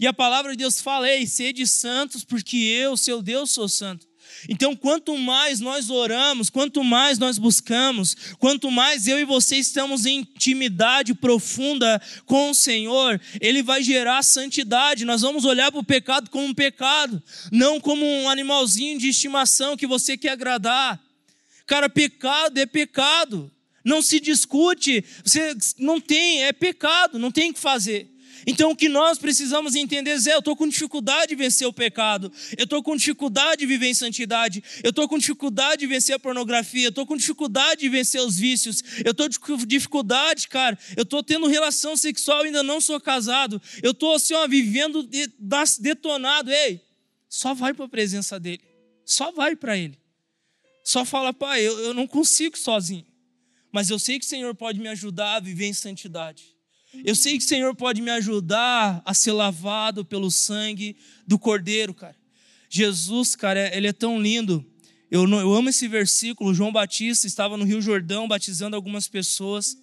E 0.00 0.06
a 0.06 0.12
palavra 0.12 0.52
de 0.52 0.58
Deus 0.58 0.80
fala: 0.80 1.10
Ei, 1.10 1.26
sede 1.26 1.66
santos, 1.66 2.24
porque 2.24 2.56
eu, 2.56 2.96
seu 2.96 3.20
Deus, 3.20 3.50
sou 3.50 3.68
santo. 3.68 4.11
Então, 4.48 4.74
quanto 4.74 5.16
mais 5.16 5.60
nós 5.60 5.90
oramos, 5.90 6.50
quanto 6.50 6.82
mais 6.82 7.18
nós 7.18 7.38
buscamos, 7.38 8.16
quanto 8.38 8.70
mais 8.70 9.06
eu 9.06 9.18
e 9.18 9.24
você 9.24 9.56
estamos 9.56 10.04
em 10.04 10.20
intimidade 10.20 11.14
profunda 11.14 12.00
com 12.26 12.50
o 12.50 12.54
Senhor, 12.54 13.20
Ele 13.40 13.62
vai 13.62 13.82
gerar 13.82 14.22
santidade. 14.22 15.04
Nós 15.04 15.22
vamos 15.22 15.44
olhar 15.44 15.70
para 15.70 15.80
o 15.80 15.84
pecado 15.84 16.30
como 16.30 16.44
um 16.44 16.54
pecado, 16.54 17.22
não 17.50 17.80
como 17.80 18.04
um 18.04 18.28
animalzinho 18.28 18.98
de 18.98 19.08
estimação 19.08 19.76
que 19.76 19.86
você 19.86 20.16
quer 20.16 20.30
agradar. 20.30 21.00
Cara, 21.66 21.88
pecado 21.88 22.58
é 22.58 22.66
pecado. 22.66 23.50
Não 23.84 24.00
se 24.00 24.20
discute, 24.20 25.04
você 25.24 25.56
não 25.76 26.00
tem, 26.00 26.44
é 26.44 26.52
pecado, 26.52 27.18
não 27.18 27.32
tem 27.32 27.50
o 27.50 27.54
que 27.54 27.58
fazer. 27.58 28.11
Então 28.46 28.70
o 28.70 28.76
que 28.76 28.88
nós 28.88 29.18
precisamos 29.18 29.74
entender 29.74 30.10
é: 30.10 30.34
eu 30.34 30.38
estou 30.38 30.56
com 30.56 30.66
dificuldade 30.66 31.28
de 31.28 31.34
vencer 31.36 31.66
o 31.66 31.72
pecado, 31.72 32.32
eu 32.56 32.64
estou 32.64 32.82
com 32.82 32.96
dificuldade 32.96 33.60
de 33.60 33.66
viver 33.66 33.86
em 33.86 33.94
santidade, 33.94 34.62
eu 34.82 34.90
estou 34.90 35.08
com 35.08 35.18
dificuldade 35.18 35.80
de 35.80 35.86
vencer 35.86 36.14
a 36.14 36.18
pornografia, 36.18 36.86
eu 36.86 36.90
estou 36.90 37.06
com 37.06 37.16
dificuldade 37.16 37.82
de 37.82 37.88
vencer 37.88 38.20
os 38.20 38.36
vícios, 38.36 38.82
eu 39.04 39.12
estou 39.12 39.28
com 39.40 39.56
dificuldade, 39.64 40.48
cara, 40.48 40.78
eu 40.96 41.02
estou 41.02 41.22
tendo 41.22 41.46
relação 41.46 41.96
sexual, 41.96 42.42
ainda 42.42 42.62
não 42.62 42.80
sou 42.80 43.00
casado, 43.00 43.60
eu 43.82 43.92
estou 43.92 44.14
assim, 44.14 44.34
ó, 44.34 44.46
vivendo 44.46 45.08
detonado. 45.80 46.50
Ei, 46.50 46.80
só 47.28 47.54
vai 47.54 47.72
para 47.72 47.84
a 47.84 47.88
presença 47.88 48.38
dele, 48.38 48.62
só 49.04 49.30
vai 49.30 49.54
para 49.54 49.76
ele, 49.76 49.98
só 50.84 51.04
fala, 51.04 51.32
pai, 51.32 51.62
eu, 51.62 51.78
eu 51.78 51.94
não 51.94 52.06
consigo 52.06 52.58
sozinho, 52.58 53.06
mas 53.70 53.88
eu 53.88 53.98
sei 53.98 54.18
que 54.18 54.26
o 54.26 54.28
Senhor 54.28 54.54
pode 54.54 54.80
me 54.80 54.88
ajudar 54.88 55.36
a 55.36 55.40
viver 55.40 55.66
em 55.66 55.72
santidade. 55.72 56.51
Eu 57.04 57.14
sei 57.16 57.38
que 57.38 57.44
o 57.44 57.48
Senhor 57.48 57.74
pode 57.74 58.02
me 58.02 58.10
ajudar 58.10 59.02
a 59.04 59.14
ser 59.14 59.32
lavado 59.32 60.04
pelo 60.04 60.30
sangue 60.30 60.96
do 61.26 61.38
Cordeiro, 61.38 61.94
cara. 61.94 62.16
Jesus, 62.68 63.34
cara, 63.34 63.74
ele 63.76 63.86
é 63.86 63.92
tão 63.92 64.20
lindo. 64.20 64.64
Eu, 65.10 65.28
eu 65.28 65.52
amo 65.54 65.68
esse 65.68 65.88
versículo. 65.88 66.54
João 66.54 66.72
Batista 66.72 67.26
estava 67.26 67.56
no 67.56 67.64
Rio 67.64 67.82
Jordão 67.82 68.28
batizando 68.28 68.76
algumas 68.76 69.08
pessoas. 69.08 69.76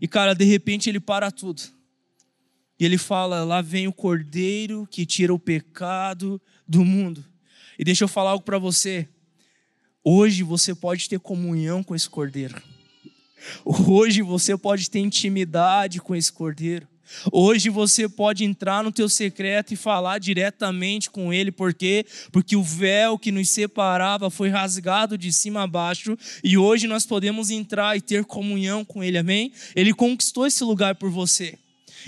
E, 0.00 0.08
cara, 0.08 0.34
de 0.34 0.44
repente 0.44 0.88
ele 0.88 1.00
para 1.00 1.30
tudo. 1.30 1.62
E 2.78 2.84
ele 2.84 2.98
fala: 2.98 3.44
Lá 3.44 3.60
vem 3.60 3.86
o 3.86 3.92
Cordeiro 3.92 4.88
que 4.90 5.04
tira 5.04 5.32
o 5.32 5.38
pecado 5.38 6.40
do 6.66 6.84
mundo. 6.84 7.24
E 7.78 7.84
deixa 7.84 8.04
eu 8.04 8.08
falar 8.08 8.30
algo 8.30 8.44
para 8.44 8.58
você. 8.58 9.08
Hoje 10.04 10.42
você 10.42 10.74
pode 10.74 11.08
ter 11.08 11.20
comunhão 11.20 11.82
com 11.82 11.94
esse 11.94 12.08
Cordeiro. 12.08 12.60
Hoje 13.64 14.22
você 14.22 14.56
pode 14.56 14.90
ter 14.90 15.00
intimidade 15.00 16.00
com 16.00 16.14
esse 16.14 16.32
cordeiro. 16.32 16.86
Hoje 17.30 17.68
você 17.68 18.08
pode 18.08 18.44
entrar 18.44 18.82
no 18.82 18.90
teu 18.90 19.08
secreto 19.08 19.74
e 19.74 19.76
falar 19.76 20.18
diretamente 20.18 21.10
com 21.10 21.32
ele, 21.32 21.52
por 21.52 21.74
quê? 21.74 22.06
Porque 22.30 22.56
o 22.56 22.62
véu 22.62 23.18
que 23.18 23.30
nos 23.30 23.50
separava 23.50 24.30
foi 24.30 24.48
rasgado 24.48 25.18
de 25.18 25.32
cima 25.32 25.62
a 25.62 25.66
baixo 25.66 26.16
e 26.42 26.56
hoje 26.56 26.86
nós 26.86 27.04
podemos 27.04 27.50
entrar 27.50 27.96
e 27.96 28.00
ter 28.00 28.24
comunhão 28.24 28.84
com 28.84 29.04
ele. 29.04 29.18
Amém? 29.18 29.52
Ele 29.76 29.92
conquistou 29.92 30.46
esse 30.46 30.64
lugar 30.64 30.94
por 30.94 31.10
você. 31.10 31.58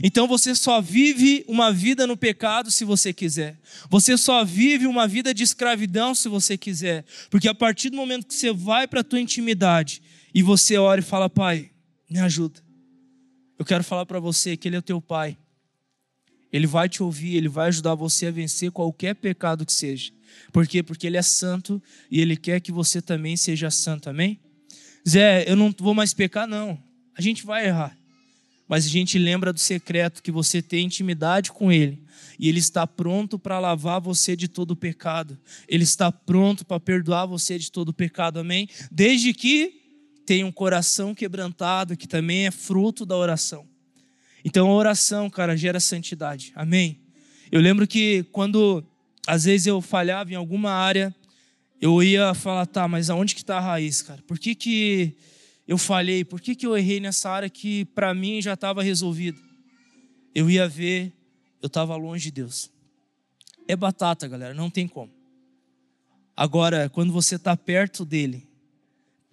Então 0.02 0.26
você 0.26 0.54
só 0.54 0.80
vive 0.80 1.44
uma 1.46 1.72
vida 1.72 2.06
no 2.06 2.16
pecado 2.16 2.70
se 2.70 2.84
você 2.84 3.12
quiser. 3.12 3.56
Você 3.88 4.16
só 4.16 4.44
vive 4.44 4.86
uma 4.86 5.06
vida 5.06 5.32
de 5.32 5.44
escravidão 5.44 6.14
se 6.14 6.28
você 6.28 6.56
quiser. 6.56 7.04
Porque 7.30 7.46
a 7.46 7.54
partir 7.54 7.90
do 7.90 7.96
momento 7.96 8.26
que 8.26 8.34
você 8.34 8.52
vai 8.52 8.88
para 8.88 9.00
a 9.00 9.04
tua 9.04 9.20
intimidade 9.20 10.02
e 10.34 10.42
você 10.42 10.76
ora 10.76 11.00
e 11.00 11.04
fala: 11.04 11.30
Pai, 11.30 11.70
me 12.10 12.18
ajuda. 12.18 12.60
Eu 13.56 13.64
quero 13.64 13.84
falar 13.84 14.04
para 14.04 14.18
você 14.18 14.56
que 14.56 14.66
Ele 14.66 14.76
é 14.76 14.80
o 14.80 14.82
teu 14.82 15.00
Pai. 15.00 15.38
Ele 16.52 16.66
vai 16.66 16.88
te 16.88 17.02
ouvir, 17.02 17.36
Ele 17.36 17.48
vai 17.48 17.68
ajudar 17.68 17.94
você 17.94 18.26
a 18.26 18.30
vencer 18.30 18.70
qualquer 18.70 19.14
pecado 19.14 19.64
que 19.64 19.72
seja. 19.72 20.12
Por 20.52 20.66
quê? 20.66 20.82
Porque 20.82 21.06
Ele 21.06 21.16
é 21.16 21.22
santo 21.22 21.82
e 22.10 22.20
Ele 22.20 22.36
quer 22.36 22.60
que 22.60 22.72
você 22.72 23.00
também 23.00 23.36
seja 23.36 23.70
santo, 23.70 24.10
amém? 24.10 24.40
Zé, 25.08 25.48
eu 25.48 25.56
não 25.56 25.74
vou 25.78 25.94
mais 25.94 26.12
pecar, 26.12 26.46
não. 26.46 26.80
A 27.16 27.22
gente 27.22 27.44
vai 27.44 27.66
errar. 27.66 27.96
Mas 28.66 28.86
a 28.86 28.88
gente 28.88 29.18
lembra 29.18 29.52
do 29.52 29.60
secreto 29.60 30.22
que 30.22 30.32
você 30.32 30.62
tem 30.62 30.86
intimidade 30.86 31.52
com 31.52 31.70
Ele. 31.70 32.02
E 32.38 32.48
Ele 32.48 32.58
está 32.58 32.86
pronto 32.86 33.38
para 33.38 33.58
lavar 33.58 34.00
você 34.00 34.34
de 34.34 34.48
todo 34.48 34.74
pecado. 34.74 35.38
Ele 35.68 35.84
está 35.84 36.10
pronto 36.10 36.64
para 36.64 36.80
perdoar 36.80 37.26
você 37.26 37.58
de 37.58 37.70
todo 37.70 37.92
pecado, 37.92 38.40
amém? 38.40 38.68
Desde 38.90 39.34
que 39.34 39.83
tem 40.24 40.44
um 40.44 40.52
coração 40.52 41.14
quebrantado, 41.14 41.96
que 41.96 42.08
também 42.08 42.46
é 42.46 42.50
fruto 42.50 43.04
da 43.04 43.16
oração. 43.16 43.66
Então 44.44 44.68
a 44.68 44.74
oração, 44.74 45.30
cara, 45.30 45.56
gera 45.56 45.80
santidade. 45.80 46.52
Amém? 46.54 47.00
Eu 47.50 47.60
lembro 47.60 47.86
que 47.86 48.24
quando 48.32 48.84
às 49.26 49.44
vezes 49.44 49.66
eu 49.66 49.80
falhava 49.80 50.32
em 50.32 50.36
alguma 50.36 50.70
área, 50.70 51.14
eu 51.80 52.02
ia 52.02 52.34
falar, 52.34 52.66
tá, 52.66 52.86
mas 52.86 53.10
aonde 53.10 53.34
que 53.34 53.42
está 53.42 53.56
a 53.56 53.60
raiz, 53.60 54.02
cara? 54.02 54.22
Por 54.26 54.38
que, 54.38 54.54
que 54.54 55.16
eu 55.66 55.78
falhei? 55.78 56.24
Por 56.24 56.40
que, 56.40 56.54
que 56.54 56.66
eu 56.66 56.76
errei 56.76 57.00
nessa 57.00 57.30
área 57.30 57.48
que 57.48 57.84
para 57.86 58.12
mim 58.14 58.40
já 58.40 58.54
estava 58.54 58.82
resolvido? 58.82 59.40
Eu 60.34 60.50
ia 60.50 60.68
ver, 60.68 61.12
eu 61.62 61.66
estava 61.66 61.96
longe 61.96 62.24
de 62.24 62.30
Deus. 62.32 62.70
É 63.66 63.74
batata, 63.74 64.28
galera, 64.28 64.52
não 64.52 64.68
tem 64.68 64.86
como. 64.86 65.12
Agora, 66.36 66.88
quando 66.88 67.12
você 67.12 67.36
está 67.36 67.56
perto 67.56 68.04
dele, 68.04 68.46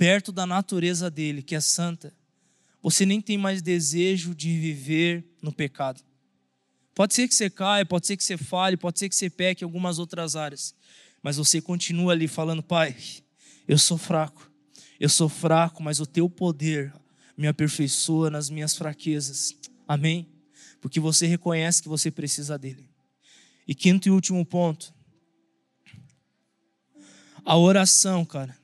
perto 0.01 0.31
da 0.31 0.47
natureza 0.47 1.11
dele, 1.11 1.43
que 1.43 1.53
é 1.53 1.61
santa, 1.61 2.11
você 2.81 3.05
nem 3.05 3.21
tem 3.21 3.37
mais 3.37 3.61
desejo 3.61 4.33
de 4.33 4.57
viver 4.57 5.23
no 5.43 5.53
pecado. 5.53 6.01
Pode 6.95 7.13
ser 7.13 7.27
que 7.27 7.35
você 7.35 7.51
caia, 7.51 7.85
pode 7.85 8.07
ser 8.07 8.17
que 8.17 8.23
você 8.23 8.35
fale, 8.35 8.75
pode 8.75 8.97
ser 8.97 9.07
que 9.09 9.15
você 9.15 9.29
peque 9.29 9.63
em 9.63 9.65
algumas 9.65 9.99
outras 9.99 10.35
áreas, 10.35 10.73
mas 11.21 11.37
você 11.37 11.61
continua 11.61 12.13
ali 12.13 12.27
falando: 12.27 12.63
Pai, 12.63 12.97
eu 13.67 13.77
sou 13.77 13.95
fraco, 13.95 14.51
eu 14.99 15.07
sou 15.07 15.29
fraco, 15.29 15.83
mas 15.83 15.99
o 15.99 16.05
teu 16.07 16.27
poder 16.27 16.91
me 17.37 17.47
aperfeiçoa 17.47 18.31
nas 18.31 18.49
minhas 18.49 18.75
fraquezas. 18.75 19.55
Amém? 19.87 20.27
Porque 20.81 20.99
você 20.99 21.27
reconhece 21.27 21.79
que 21.79 21.87
você 21.87 22.09
precisa 22.09 22.57
dele. 22.57 22.89
E 23.67 23.75
quinto 23.75 24.07
e 24.07 24.11
último 24.11 24.43
ponto, 24.43 24.91
a 27.45 27.55
oração, 27.55 28.25
cara 28.25 28.60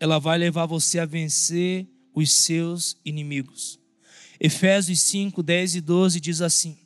ela 0.00 0.18
vai 0.18 0.38
levar 0.38 0.66
você 0.66 0.98
a 0.98 1.06
vencer 1.06 1.86
os 2.14 2.30
seus 2.30 2.96
inimigos. 3.04 3.78
Efésios 4.40 5.00
5, 5.00 5.42
10 5.42 5.76
e 5.76 5.80
12 5.80 6.20
diz 6.20 6.40
assim: 6.40 6.78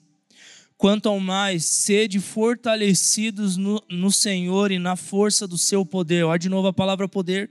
Quanto 0.76 1.08
ao 1.08 1.20
mais, 1.20 1.64
sede 1.64 2.18
fortalecidos 2.18 3.56
no, 3.56 3.82
no 3.90 4.10
Senhor 4.10 4.70
e 4.70 4.78
na 4.78 4.96
força 4.96 5.46
do 5.46 5.58
seu 5.58 5.84
poder. 5.84 6.24
Olha 6.24 6.38
de 6.38 6.48
novo 6.48 6.68
a 6.68 6.72
palavra 6.72 7.08
poder. 7.08 7.50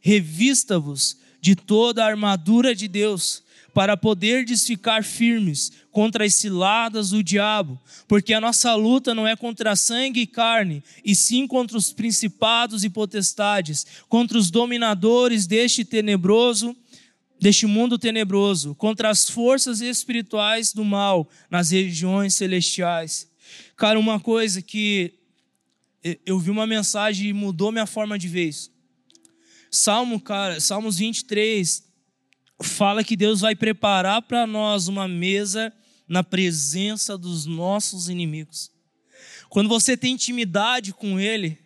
Revista-vos 0.00 1.18
de 1.40 1.56
toda 1.56 2.04
a 2.04 2.08
armadura 2.08 2.74
de 2.74 2.86
Deus 2.86 3.42
para 3.74 3.96
poderdes 3.96 4.66
ficar 4.66 5.02
firmes 5.02 5.72
contra 5.90 6.24
as 6.24 6.34
ciladas 6.34 7.10
do 7.10 7.22
diabo, 7.22 7.80
porque 8.06 8.34
a 8.34 8.40
nossa 8.40 8.74
luta 8.74 9.14
não 9.14 9.26
é 9.26 9.34
contra 9.34 9.74
sangue 9.76 10.20
e 10.20 10.26
carne, 10.26 10.82
e 11.04 11.14
sim 11.14 11.46
contra 11.46 11.76
os 11.76 11.92
principados 11.92 12.84
e 12.84 12.90
potestades, 12.90 13.86
contra 14.08 14.36
os 14.38 14.50
dominadores 14.50 15.46
deste 15.46 15.84
tenebroso, 15.84 16.76
deste 17.40 17.66
mundo 17.66 17.98
tenebroso, 17.98 18.74
contra 18.74 19.10
as 19.10 19.28
forças 19.28 19.80
espirituais 19.80 20.72
do 20.72 20.84
mal 20.84 21.28
nas 21.50 21.70
regiões 21.70 22.34
celestiais. 22.34 23.28
Cara, 23.76 23.98
uma 23.98 24.20
coisa 24.20 24.62
que 24.62 25.14
eu 26.26 26.38
vi 26.38 26.50
uma 26.50 26.66
mensagem 26.66 27.28
e 27.28 27.32
mudou 27.32 27.72
minha 27.72 27.86
forma 27.86 28.18
de 28.18 28.28
ver 28.28 28.48
isso. 28.48 28.70
Salmo, 29.70 30.20
cara, 30.20 30.60
Salmos 30.60 30.98
23, 30.98 31.91
fala 32.62 33.04
que 33.04 33.16
Deus 33.16 33.40
vai 33.40 33.54
preparar 33.54 34.22
para 34.22 34.46
nós 34.46 34.88
uma 34.88 35.06
mesa 35.08 35.72
na 36.08 36.22
presença 36.22 37.16
dos 37.16 37.46
nossos 37.46 38.08
inimigos. 38.08 38.70
Quando 39.48 39.68
você 39.68 39.96
tem 39.96 40.14
intimidade 40.14 40.92
com 40.92 41.20
Ele, 41.20 41.58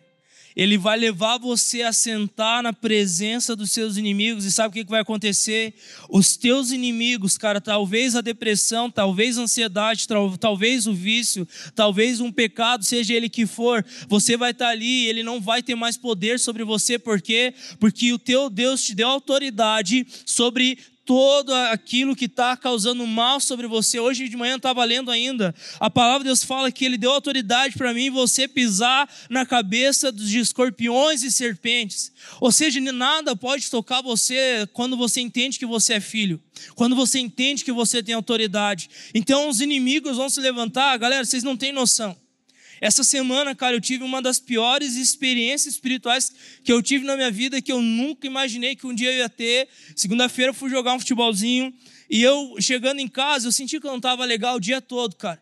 ele 0.57 0.75
vai 0.75 0.97
levar 0.97 1.37
você 1.37 1.83
a 1.83 1.93
sentar 1.93 2.63
na 2.63 2.73
presença 2.73 3.55
dos 3.55 3.69
seus 3.69 3.95
inimigos. 3.95 4.43
E 4.43 4.51
sabe 4.51 4.69
o 4.69 4.83
que 4.83 4.89
vai 4.89 5.01
acontecer? 5.01 5.75
Os 6.09 6.35
teus 6.35 6.71
inimigos, 6.71 7.37
cara, 7.37 7.61
talvez 7.61 8.15
a 8.15 8.21
depressão, 8.21 8.89
talvez 8.89 9.37
a 9.37 9.43
ansiedade, 9.43 10.07
talvez 10.39 10.87
o 10.87 10.95
vício, 10.95 11.47
talvez 11.75 12.19
um 12.19 12.31
pecado, 12.31 12.83
seja 12.83 13.13
ele 13.13 13.29
que 13.29 13.45
for, 13.45 13.85
você 14.07 14.35
vai 14.35 14.49
estar 14.49 14.69
ali 14.69 15.03
e 15.03 15.07
ele 15.09 15.21
não 15.21 15.39
vai 15.39 15.61
ter 15.61 15.75
mais 15.75 15.95
poder 15.95 16.39
sobre 16.39 16.63
você. 16.63 16.97
Por 16.97 17.21
quê? 17.21 17.53
Porque 17.79 18.11
o 18.11 18.17
teu 18.17 18.49
Deus 18.49 18.83
te 18.83 18.95
deu 18.95 19.09
autoridade 19.09 20.07
sobre 20.25 20.79
todo 21.07 21.53
aquilo 21.53 22.17
que 22.17 22.25
está 22.25 22.57
causando 22.57 23.07
mal 23.07 23.39
sobre 23.39 23.65
você. 23.65 23.97
Hoje 23.97 24.27
de 24.27 24.35
manhã 24.35 24.53
eu 24.53 24.57
estava 24.57 24.83
lendo 24.83 25.09
ainda, 25.09 25.55
a 25.79 25.89
palavra 25.89 26.19
de 26.19 26.25
Deus 26.25 26.43
fala 26.43 26.69
que 26.69 26.83
Ele 26.83 26.97
deu 26.97 27.11
autoridade 27.11 27.77
para 27.77 27.93
mim 27.93 28.09
você 28.09 28.45
pisar 28.45 29.09
na 29.29 29.45
cabeça 29.45 30.11
dos 30.11 30.33
escorpiões 30.33 31.23
e 31.23 31.31
serpentes. 31.31 32.11
Ou 32.41 32.51
seja, 32.51 32.81
nada 32.81 33.37
pode 33.37 33.71
tocar 33.71 34.01
você 34.01 34.67
quando 34.73 34.97
você 34.97 35.21
entende 35.21 35.57
que 35.57 35.65
você 35.65 35.93
é 35.93 36.01
filho, 36.01 36.41
quando 36.75 36.93
você 36.93 37.19
entende 37.19 37.63
que 37.63 37.71
você 37.71 38.03
tem 38.03 38.13
autoridade. 38.13 38.89
Então 39.13 39.47
os 39.47 39.61
inimigos 39.61 40.17
vão 40.17 40.29
se 40.29 40.41
levantar, 40.41 40.97
galera, 40.97 41.23
vocês 41.23 41.41
não 41.41 41.55
têm 41.55 41.71
noção. 41.71 42.17
Essa 42.79 43.03
semana, 43.03 43.55
cara, 43.55 43.75
eu 43.75 43.81
tive 43.81 44.03
uma 44.03 44.21
das 44.21 44.39
piores 44.39 44.95
experiências 44.95 45.75
espirituais 45.75 46.31
que 46.63 46.71
eu 46.71 46.81
tive 46.81 47.05
na 47.05 47.15
minha 47.15 47.31
vida, 47.31 47.61
que 47.61 47.71
eu 47.71 47.81
nunca 47.81 48.27
imaginei 48.27 48.75
que 48.75 48.85
um 48.85 48.93
dia 48.93 49.11
eu 49.11 49.17
ia 49.17 49.29
ter. 49.29 49.67
Segunda-feira 49.95 50.51
eu 50.51 50.53
fui 50.53 50.69
jogar 50.69 50.93
um 50.93 50.99
futebolzinho 50.99 51.73
e 52.09 52.21
eu, 52.21 52.55
chegando 52.59 52.99
em 52.99 53.07
casa, 53.07 53.47
eu 53.47 53.51
senti 53.51 53.79
que 53.79 53.85
eu 53.85 53.91
não 53.91 53.97
estava 53.97 54.23
legal 54.23 54.55
o 54.55 54.59
dia 54.59 54.79
todo, 54.79 55.15
cara. 55.15 55.41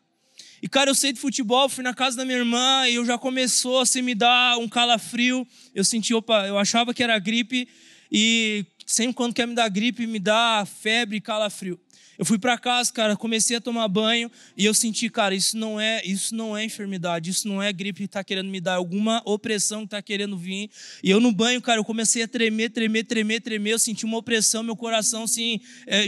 E, 0.62 0.68
cara, 0.68 0.90
eu 0.90 0.96
saí 0.96 1.14
de 1.14 1.20
futebol, 1.20 1.70
fui 1.70 1.84
na 1.84 1.94
casa 1.94 2.18
da 2.18 2.26
minha 2.26 2.40
irmã 2.40 2.88
e 2.88 2.96
eu 2.96 3.06
já 3.06 3.18
começou 3.18 3.82
a 3.82 3.86
se 3.86 4.02
me 4.02 4.16
dar 4.16 4.58
um 4.58 4.68
calafrio. 4.68 5.46
Eu 5.76 5.84
senti, 5.84 6.14
opa, 6.14 6.48
eu 6.48 6.58
achava 6.58 6.94
que 6.94 7.04
era 7.04 7.20
gripe 7.20 7.68
e 8.12 8.66
sempre 8.86 9.14
quando 9.14 9.34
quer 9.34 9.48
me 9.48 9.56
dar 9.56 9.68
gripe, 9.70 10.06
me 10.06 10.20
dá 10.20 10.66
febre, 10.66 11.20
calafrio. 11.20 11.80
Eu 12.18 12.26
fui 12.26 12.38
para 12.38 12.58
casa, 12.58 12.92
cara, 12.94 13.16
comecei 13.16 13.58
a 13.58 13.62
tomar 13.62 13.88
banho 13.88 14.32
e 14.58 14.64
eu 14.64 14.74
senti, 14.74 15.10
cara, 15.10 15.36
isso 15.36 15.58
não 15.58 15.80
é, 15.80 16.02
isso 16.06 16.34
não 16.34 16.56
é 16.56 16.64
enfermidade, 16.64 17.30
isso 17.30 17.48
não 17.48 17.62
é 17.62 17.74
gripe 17.74 18.04
que 18.04 18.08
tá 18.08 18.24
querendo 18.24 18.50
me 18.50 18.62
dar 18.62 18.76
alguma 18.76 19.22
opressão 19.26 19.82
que 19.82 19.90
tá 19.90 20.02
querendo 20.02 20.38
vir. 20.38 20.70
E 21.04 21.10
eu 21.10 21.20
no 21.20 21.32
banho, 21.32 21.62
cara, 21.62 21.80
eu 21.80 21.84
comecei 21.84 22.24
a 22.24 22.28
tremer, 22.28 22.70
tremer, 22.70 23.04
tremer, 23.04 23.42
tremer, 23.42 23.72
eu 23.72 23.80
senti 23.80 24.06
uma 24.06 24.18
opressão, 24.18 24.64
meu 24.64 24.76
coração 24.76 25.24
assim, 25.24 25.60
é, 25.86 26.08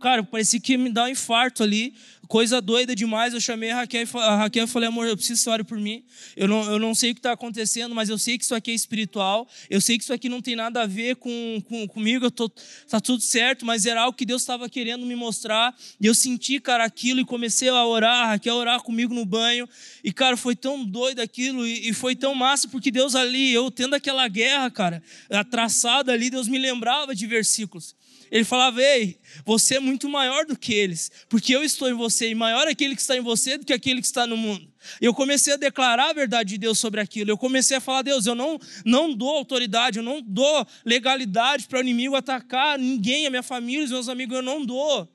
cara, 0.00 0.22
parecia 0.22 0.60
que 0.60 0.72
ia 0.72 0.78
me 0.78 0.90
dar 0.90 1.04
um 1.04 1.08
infarto 1.08 1.62
ali 1.62 1.94
coisa 2.28 2.60
doida 2.60 2.94
demais. 2.94 3.32
Eu 3.32 3.40
chamei 3.40 3.70
a 3.70 3.76
Raquel, 3.76 4.06
a 4.16 4.36
Raquel 4.36 4.64
e 4.64 4.68
falei, 4.68 4.88
amor, 4.88 5.08
eu 5.08 5.16
preciso 5.16 5.42
que 5.42 5.64
por 5.64 5.78
mim. 5.78 6.04
Eu 6.36 6.46
não, 6.46 6.70
eu 6.70 6.78
não 6.78 6.94
sei 6.94 7.10
o 7.10 7.14
que 7.14 7.20
está 7.20 7.32
acontecendo, 7.32 7.94
mas 7.94 8.10
eu 8.10 8.18
sei 8.18 8.36
que 8.36 8.44
isso 8.44 8.54
aqui 8.54 8.70
é 8.70 8.74
espiritual. 8.74 9.48
Eu 9.68 9.80
sei 9.80 9.96
que 9.96 10.04
isso 10.04 10.12
aqui 10.12 10.28
não 10.28 10.42
tem 10.42 10.54
nada 10.54 10.82
a 10.82 10.86
ver 10.86 11.16
com, 11.16 11.62
com 11.66 11.88
comigo. 11.88 12.26
Eu 12.26 12.30
tô, 12.30 12.48
tá 12.88 13.00
tudo 13.00 13.22
certo, 13.22 13.64
mas 13.64 13.86
era 13.86 14.02
algo 14.02 14.16
que 14.16 14.26
Deus 14.26 14.42
estava 14.42 14.68
querendo 14.68 15.06
me 15.06 15.16
mostrar. 15.16 15.74
E 15.98 16.06
eu 16.06 16.14
senti, 16.14 16.60
cara, 16.60 16.84
aquilo 16.84 17.18
e 17.18 17.24
comecei 17.24 17.70
a 17.70 17.84
orar. 17.84 18.26
A 18.26 18.26
Raquel 18.32 18.54
orar 18.56 18.80
comigo 18.82 19.14
no 19.14 19.24
banho. 19.24 19.66
E, 20.04 20.12
cara, 20.12 20.36
foi 20.36 20.54
tão 20.54 20.84
doido 20.84 21.20
aquilo 21.20 21.66
e, 21.66 21.88
e 21.88 21.92
foi 21.94 22.14
tão 22.14 22.34
massa, 22.34 22.68
porque 22.68 22.90
Deus 22.90 23.14
ali, 23.14 23.52
eu 23.52 23.70
tendo 23.70 23.94
aquela 23.94 24.28
guerra, 24.28 24.70
cara, 24.70 25.02
traçada 25.50 26.12
ali, 26.12 26.28
Deus 26.28 26.46
me 26.46 26.58
lembrava 26.58 27.14
de 27.14 27.26
versículos. 27.26 27.96
Ele 28.30 28.44
falava: 28.44 28.82
Ei, 28.82 29.18
você 29.44 29.76
é 29.76 29.80
muito 29.80 30.08
maior 30.08 30.44
do 30.44 30.56
que 30.56 30.72
eles, 30.72 31.10
porque 31.28 31.54
eu 31.54 31.62
estou 31.62 31.88
em 31.88 31.94
você, 31.94 32.28
e 32.28 32.34
maior 32.34 32.66
é 32.66 32.70
aquele 32.70 32.94
que 32.94 33.00
está 33.00 33.16
em 33.16 33.20
você 33.20 33.58
do 33.58 33.64
que 33.64 33.72
aquele 33.72 34.00
que 34.00 34.06
está 34.06 34.26
no 34.26 34.36
mundo. 34.36 34.70
Eu 35.00 35.14
comecei 35.14 35.52
a 35.52 35.56
declarar 35.56 36.10
a 36.10 36.12
verdade 36.12 36.50
de 36.50 36.58
Deus 36.58 36.78
sobre 36.78 37.00
aquilo. 37.00 37.30
Eu 37.30 37.38
comecei 37.38 37.76
a 37.76 37.80
falar: 37.80 38.02
Deus, 38.02 38.26
eu 38.26 38.34
não, 38.34 38.58
não 38.84 39.14
dou 39.14 39.36
autoridade, 39.36 39.98
eu 39.98 40.04
não 40.04 40.22
dou 40.22 40.66
legalidade 40.84 41.66
para 41.66 41.78
o 41.78 41.80
inimigo 41.80 42.16
atacar 42.16 42.78
ninguém, 42.78 43.26
a 43.26 43.30
minha 43.30 43.42
família, 43.42 43.84
os 43.84 43.90
meus 43.90 44.08
amigos, 44.08 44.36
eu 44.36 44.42
não 44.42 44.64
dou. 44.64 45.08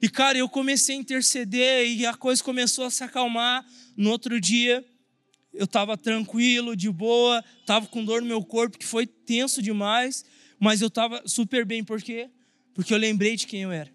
E, 0.00 0.08
cara, 0.08 0.36
eu 0.36 0.48
comecei 0.48 0.96
a 0.96 0.98
interceder 0.98 1.86
e 1.86 2.04
a 2.04 2.14
coisa 2.14 2.42
começou 2.42 2.84
a 2.84 2.90
se 2.90 3.02
acalmar. 3.02 3.64
No 3.96 4.10
outro 4.10 4.40
dia, 4.40 4.84
eu 5.52 5.64
estava 5.64 5.96
tranquilo, 5.96 6.76
de 6.76 6.90
boa, 6.90 7.42
estava 7.60 7.86
com 7.86 8.04
dor 8.04 8.20
no 8.20 8.26
meu 8.26 8.42
corpo, 8.42 8.76
que 8.76 8.84
foi 8.84 9.06
tenso 9.06 9.62
demais, 9.62 10.24
mas 10.58 10.82
eu 10.82 10.88
estava 10.88 11.22
super 11.26 11.64
bem, 11.64 11.84
por 11.84 12.02
quê? 12.02 12.28
Porque 12.28 12.43
eu 12.92 12.98
lembrei 12.98 13.36
de 13.36 13.46
quem 13.46 13.62
eu 13.62 13.72
era. 13.72 13.90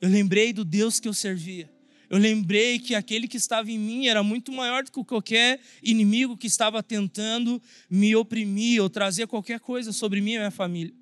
Eu 0.00 0.08
lembrei 0.08 0.52
do 0.52 0.64
Deus 0.64 1.00
que 1.00 1.08
eu 1.08 1.14
servia. 1.14 1.70
Eu 2.10 2.18
lembrei 2.18 2.78
que 2.78 2.94
aquele 2.94 3.28
que 3.28 3.36
estava 3.36 3.70
em 3.70 3.78
mim 3.78 4.06
era 4.06 4.22
muito 4.22 4.50
maior 4.50 4.82
do 4.82 4.90
que 4.90 5.04
qualquer 5.04 5.60
inimigo 5.82 6.36
que 6.36 6.46
estava 6.46 6.82
tentando 6.82 7.60
me 7.90 8.16
oprimir 8.16 8.82
ou 8.82 8.88
trazer 8.88 9.26
qualquer 9.26 9.60
coisa 9.60 9.92
sobre 9.92 10.20
mim 10.20 10.32
e 10.32 10.38
minha 10.38 10.50
família. 10.50 10.94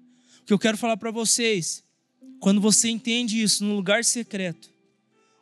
O 0.42 0.44
que 0.44 0.52
eu 0.52 0.58
quero 0.58 0.76
falar 0.76 0.96
para 0.96 1.12
vocês, 1.12 1.84
quando 2.40 2.60
você 2.60 2.88
entende 2.88 3.40
isso 3.40 3.64
no 3.64 3.76
lugar 3.76 4.04
secreto, 4.04 4.68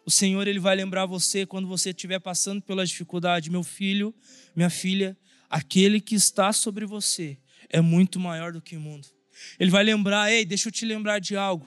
o 0.04 0.10
Senhor 0.10 0.46
ele 0.46 0.58
vai 0.58 0.76
lembrar 0.76 1.06
você 1.06 1.46
quando 1.46 1.66
você 1.66 1.90
estiver 1.90 2.18
passando 2.18 2.60
pela 2.60 2.84
dificuldade, 2.84 3.50
meu 3.50 3.62
filho, 3.62 4.14
minha 4.54 4.68
filha, 4.68 5.16
aquele 5.48 5.98
que 5.98 6.14
está 6.14 6.52
sobre 6.52 6.84
você 6.84 7.38
é 7.70 7.80
muito 7.80 8.20
maior 8.20 8.52
do 8.52 8.60
que 8.60 8.76
o 8.76 8.80
mundo. 8.80 9.08
Ele 9.58 9.70
vai 9.70 9.82
lembrar, 9.82 10.30
ei, 10.30 10.44
deixa 10.44 10.68
eu 10.68 10.72
te 10.72 10.84
lembrar 10.84 11.20
de 11.20 11.36
algo. 11.36 11.66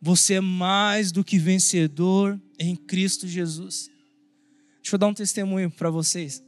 Você 0.00 0.34
é 0.34 0.40
mais 0.40 1.12
do 1.12 1.22
que 1.22 1.38
vencedor 1.38 2.40
em 2.58 2.74
Cristo 2.74 3.28
Jesus. 3.28 3.90
Deixa 4.82 4.94
eu 4.94 4.98
dar 4.98 5.08
um 5.08 5.14
testemunho 5.14 5.70
para 5.70 5.90
vocês. 5.90 6.42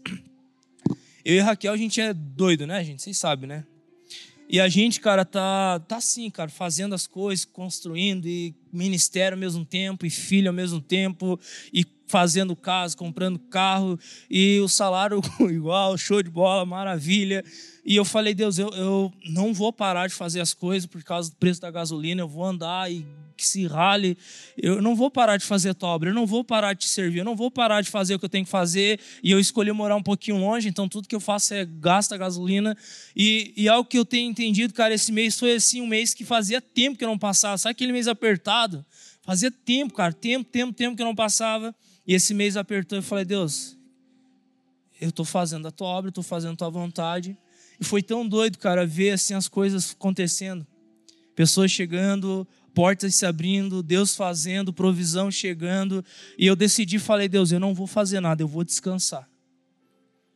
Eu 1.24 1.36
e 1.36 1.40
Raquel, 1.40 1.72
a 1.72 1.76
gente 1.76 2.00
é 2.00 2.14
doido, 2.14 2.66
né, 2.66 2.82
gente? 2.82 3.02
Vocês 3.02 3.18
sabem, 3.18 3.48
né? 3.48 3.64
E 4.48 4.60
a 4.60 4.68
gente, 4.68 5.00
cara, 5.00 5.24
tá, 5.24 5.78
tá 5.80 5.96
assim, 5.96 6.28
cara, 6.28 6.50
fazendo 6.50 6.94
as 6.94 7.06
coisas, 7.06 7.44
construindo 7.44 8.26
e 8.26 8.54
ministério 8.72 9.36
ao 9.36 9.40
mesmo 9.40 9.64
tempo, 9.64 10.04
e 10.04 10.10
filho 10.10 10.48
ao 10.48 10.54
mesmo 10.54 10.80
tempo, 10.80 11.38
e 11.72 11.84
fazendo 12.12 12.54
casa, 12.54 12.94
comprando 12.94 13.38
carro, 13.38 13.98
e 14.30 14.60
o 14.60 14.68
salário 14.68 15.22
igual, 15.48 15.96
show 15.96 16.22
de 16.22 16.28
bola, 16.28 16.66
maravilha. 16.66 17.42
E 17.82 17.96
eu 17.96 18.04
falei, 18.04 18.34
Deus, 18.34 18.58
eu, 18.58 18.68
eu 18.74 19.10
não 19.30 19.54
vou 19.54 19.72
parar 19.72 20.08
de 20.08 20.12
fazer 20.12 20.42
as 20.42 20.52
coisas 20.52 20.86
por 20.86 21.02
causa 21.02 21.30
do 21.30 21.36
preço 21.36 21.62
da 21.62 21.70
gasolina, 21.70 22.20
eu 22.20 22.28
vou 22.28 22.44
andar 22.44 22.92
e 22.92 23.02
que 23.34 23.46
se 23.46 23.66
rale. 23.66 24.18
Eu 24.58 24.82
não 24.82 24.94
vou 24.94 25.10
parar 25.10 25.38
de 25.38 25.46
fazer 25.46 25.72
tua 25.74 25.88
obra, 25.88 26.10
eu 26.10 26.14
não 26.14 26.26
vou 26.26 26.44
parar 26.44 26.74
de 26.74 26.80
te 26.80 26.88
servir, 26.90 27.20
eu 27.20 27.24
não 27.24 27.34
vou 27.34 27.50
parar 27.50 27.80
de 27.80 27.90
fazer 27.90 28.14
o 28.14 28.18
que 28.18 28.26
eu 28.26 28.28
tenho 28.28 28.44
que 28.44 28.50
fazer. 28.50 29.00
E 29.22 29.30
eu 29.30 29.40
escolhi 29.40 29.72
morar 29.72 29.96
um 29.96 30.02
pouquinho 30.02 30.36
longe, 30.36 30.68
então 30.68 30.86
tudo 30.86 31.08
que 31.08 31.16
eu 31.16 31.20
faço 31.20 31.54
é 31.54 31.64
gasta 31.64 32.14
gasolina. 32.18 32.76
E, 33.16 33.54
e 33.56 33.70
algo 33.70 33.88
que 33.88 33.98
eu 33.98 34.04
tenho 34.04 34.30
entendido, 34.30 34.74
cara, 34.74 34.92
esse 34.92 35.10
mês 35.10 35.38
foi 35.38 35.54
assim 35.54 35.80
um 35.80 35.86
mês 35.86 36.12
que 36.12 36.26
fazia 36.26 36.60
tempo 36.60 36.98
que 36.98 37.04
eu 37.04 37.08
não 37.08 37.18
passava. 37.18 37.56
Sabe 37.56 37.72
aquele 37.72 37.92
mês 37.92 38.06
apertado? 38.06 38.84
Fazia 39.22 39.50
tempo, 39.50 39.94
cara, 39.94 40.12
tempo, 40.12 40.50
tempo, 40.50 40.74
tempo 40.74 40.94
que 40.94 41.00
eu 41.00 41.06
não 41.06 41.14
passava. 41.14 41.74
E 42.06 42.14
esse 42.14 42.34
mês 42.34 42.56
apertou 42.56 42.98
e 42.98 43.02
falei, 43.02 43.24
Deus, 43.24 43.76
eu 45.00 45.08
estou 45.08 45.24
fazendo 45.24 45.66
a 45.66 45.70
tua 45.70 45.88
obra, 45.88 46.08
estou 46.08 46.24
fazendo 46.24 46.52
a 46.52 46.56
tua 46.56 46.70
vontade. 46.70 47.36
E 47.80 47.84
foi 47.84 48.02
tão 48.02 48.26
doido, 48.26 48.58
cara, 48.58 48.86
ver 48.86 49.10
assim 49.10 49.34
as 49.34 49.48
coisas 49.48 49.92
acontecendo. 49.92 50.66
Pessoas 51.34 51.70
chegando, 51.70 52.46
portas 52.74 53.14
se 53.14 53.26
abrindo, 53.26 53.82
Deus 53.82 54.14
fazendo, 54.14 54.72
provisão 54.72 55.30
chegando. 55.30 56.04
E 56.38 56.46
eu 56.46 56.54
decidi, 56.54 56.98
falei, 56.98 57.28
Deus, 57.28 57.52
eu 57.52 57.60
não 57.60 57.74
vou 57.74 57.86
fazer 57.86 58.20
nada, 58.20 58.42
eu 58.42 58.48
vou 58.48 58.64
descansar. 58.64 59.28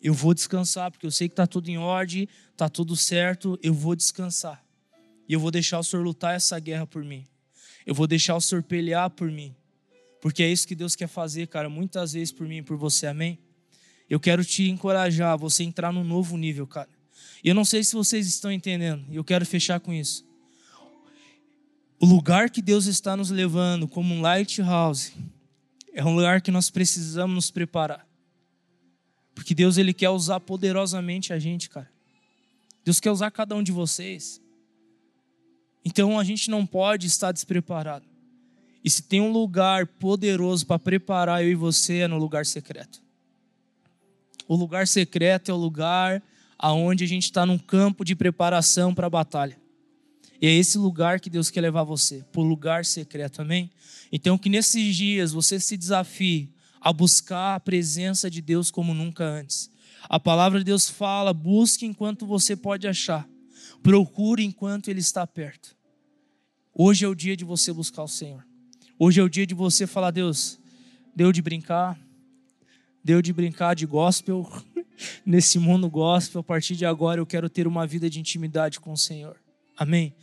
Eu 0.01 0.15
vou 0.15 0.35
descansar, 0.35 0.91
porque 0.91 1.07
eu 1.07 1.11
sei 1.11 1.29
que 1.29 1.33
está 1.33 1.47
tudo 1.47 1.69
em 1.69 1.79
ordem, 1.79 2.29
está 2.53 2.69
tudo 2.69 2.97
certo, 2.97 3.59
eu 3.63 3.75
vou 3.75 3.97
descansar. 3.97 4.65
E 5.29 5.33
eu 5.33 5.41
vou 5.41 5.51
deixar 5.51 5.79
o 5.79 5.83
Senhor 5.83 6.03
lutar 6.03 6.35
essa 6.35 6.59
guerra 6.59 6.87
por 6.87 7.05
mim. 7.05 7.27
Eu 7.85 7.95
vou 7.95 8.07
deixar 8.07 8.37
o 8.37 8.41
Senhor 8.41 8.63
pelear 8.63 9.11
por 9.11 9.31
mim. 9.31 9.55
Porque 10.27 10.43
é 10.43 10.51
isso 10.51 10.67
que 10.67 10.75
Deus 10.75 10.97
quer 10.97 11.07
fazer, 11.07 11.47
cara, 11.47 11.71
muitas 11.71 12.13
vezes 12.15 12.33
por 12.33 12.49
mim 12.49 12.57
e 12.57 12.63
por 12.63 12.77
você, 12.77 13.07
amém? 13.07 13.39
Eu 14.11 14.19
quero 14.19 14.45
te 14.45 14.69
encorajar 14.69 15.35
a 15.35 15.37
você 15.37 15.63
entrar 15.63 15.93
num 15.93 16.03
novo 16.03 16.37
nível, 16.37 16.67
cara. 16.67 16.89
E 17.45 17.49
eu 17.49 17.55
não 17.55 17.65
sei 17.65 17.85
se 17.85 17.95
vocês 17.95 18.27
estão 18.27 18.51
entendendo, 18.51 19.05
e 19.09 19.15
eu 19.15 19.23
quero 19.23 19.47
fechar 19.47 19.79
com 19.79 19.93
isso. 19.93 20.27
O 22.01 22.07
lugar 22.07 22.51
que 22.51 22.61
Deus 22.61 22.87
está 22.87 23.17
nos 23.17 23.31
levando 23.31 23.87
como 23.87 24.13
um 24.13 24.21
lighthouse 24.21 25.13
é 25.95 26.05
um 26.05 26.17
lugar 26.17 26.41
que 26.41 26.51
nós 26.51 26.71
precisamos 26.71 27.33
nos 27.33 27.51
preparar. 27.53 28.05
Porque 29.33 29.55
Deus 29.55 29.79
ele 29.79 29.95
quer 29.95 30.11
usar 30.11 30.41
poderosamente 30.41 31.33
a 31.33 31.39
gente, 31.39 31.71
cara. 31.71 31.89
Deus 32.85 32.99
quer 32.99 33.13
usar 33.13 33.31
cada 33.31 33.55
um 33.55 33.63
de 33.63 33.71
vocês. 33.71 34.43
Então 35.85 36.19
a 36.19 36.25
gente 36.25 36.51
não 36.51 36.67
pode 36.67 37.07
estar 37.07 37.31
despreparado. 37.31 38.16
E 38.87 38.91
se 38.91 39.03
tem 39.03 39.21
um 39.21 39.33
lugar 39.33 39.85
poderoso 39.85 40.65
para 40.65 40.79
preparar 40.79 41.43
eu 41.43 41.51
e 41.51 41.57
você 41.57 42.03
é 42.03 42.07
no 42.07 42.17
lugar 42.19 42.47
secreto. 42.47 43.03
O 44.47 44.55
lugar 44.55 44.87
secreto 44.87 45.51
é 45.51 45.55
o 45.55 45.57
lugar 45.57 46.23
aonde 46.57 47.03
a 47.03 47.07
gente 47.09 47.25
está 47.25 47.45
num 47.45 47.59
campo 47.59 48.05
de 48.05 48.15
preparação 48.15 48.95
para 48.95 49.09
a 49.09 49.11
batalha. 49.11 49.61
E 50.41 50.47
é 50.47 50.55
esse 50.55 50.79
lugar 50.79 51.19
que 51.19 51.29
Deus 51.29 51.51
quer 51.51 51.63
levar 51.63 51.83
você, 51.83 52.25
para 52.31 52.41
o 52.41 52.45
lugar 52.45 52.85
secreto, 52.85 53.43
amém? 53.43 53.73
Então, 54.13 54.39
que 54.39 54.49
nesses 54.49 54.95
dias 54.95 55.33
você 55.33 55.59
se 55.59 55.77
desafie 55.77 56.55
a 56.81 56.93
buscar 56.93 57.57
a 57.57 57.61
presença 57.61 58.31
de 58.31 58.41
Deus 58.41 58.71
como 58.71 58.95
nunca 58.95 59.25
antes. 59.25 59.69
A 60.09 60.21
palavra 60.21 60.61
de 60.61 60.65
Deus 60.65 60.89
fala: 60.89 61.35
busque 61.35 61.85
enquanto 61.87 62.25
você 62.25 62.55
pode 62.55 62.87
achar, 62.87 63.29
procure 63.83 64.45
enquanto 64.45 64.87
Ele 64.89 65.01
está 65.01 65.27
perto. 65.27 65.77
Hoje 66.73 67.05
é 67.05 67.09
o 67.09 67.17
dia 67.17 67.37
de 67.37 67.45
você 67.45 67.73
buscar 67.73 68.05
o 68.05 68.09
Senhor. 68.09 68.47
Hoje 68.99 69.21
é 69.21 69.23
o 69.23 69.29
dia 69.29 69.47
de 69.47 69.55
você 69.55 69.87
falar: 69.87 70.11
Deus, 70.11 70.59
deu 71.15 71.31
de 71.31 71.43
brincar, 71.43 71.99
deu 73.05 73.21
de 73.21 73.31
brincar 73.31 73.75
de 73.75 73.85
gospel, 73.85 74.51
nesse 75.25 75.59
mundo 75.59 75.91
gospel. 75.91 76.41
A 76.41 76.45
partir 76.45 76.75
de 76.77 76.87
agora 76.87 77.21
eu 77.21 77.27
quero 77.27 77.51
ter 77.51 77.67
uma 77.67 77.87
vida 77.87 78.09
de 78.09 78.19
intimidade 78.19 78.81
com 78.81 78.93
o 78.93 78.97
Senhor. 78.97 79.37
Amém. 79.77 80.15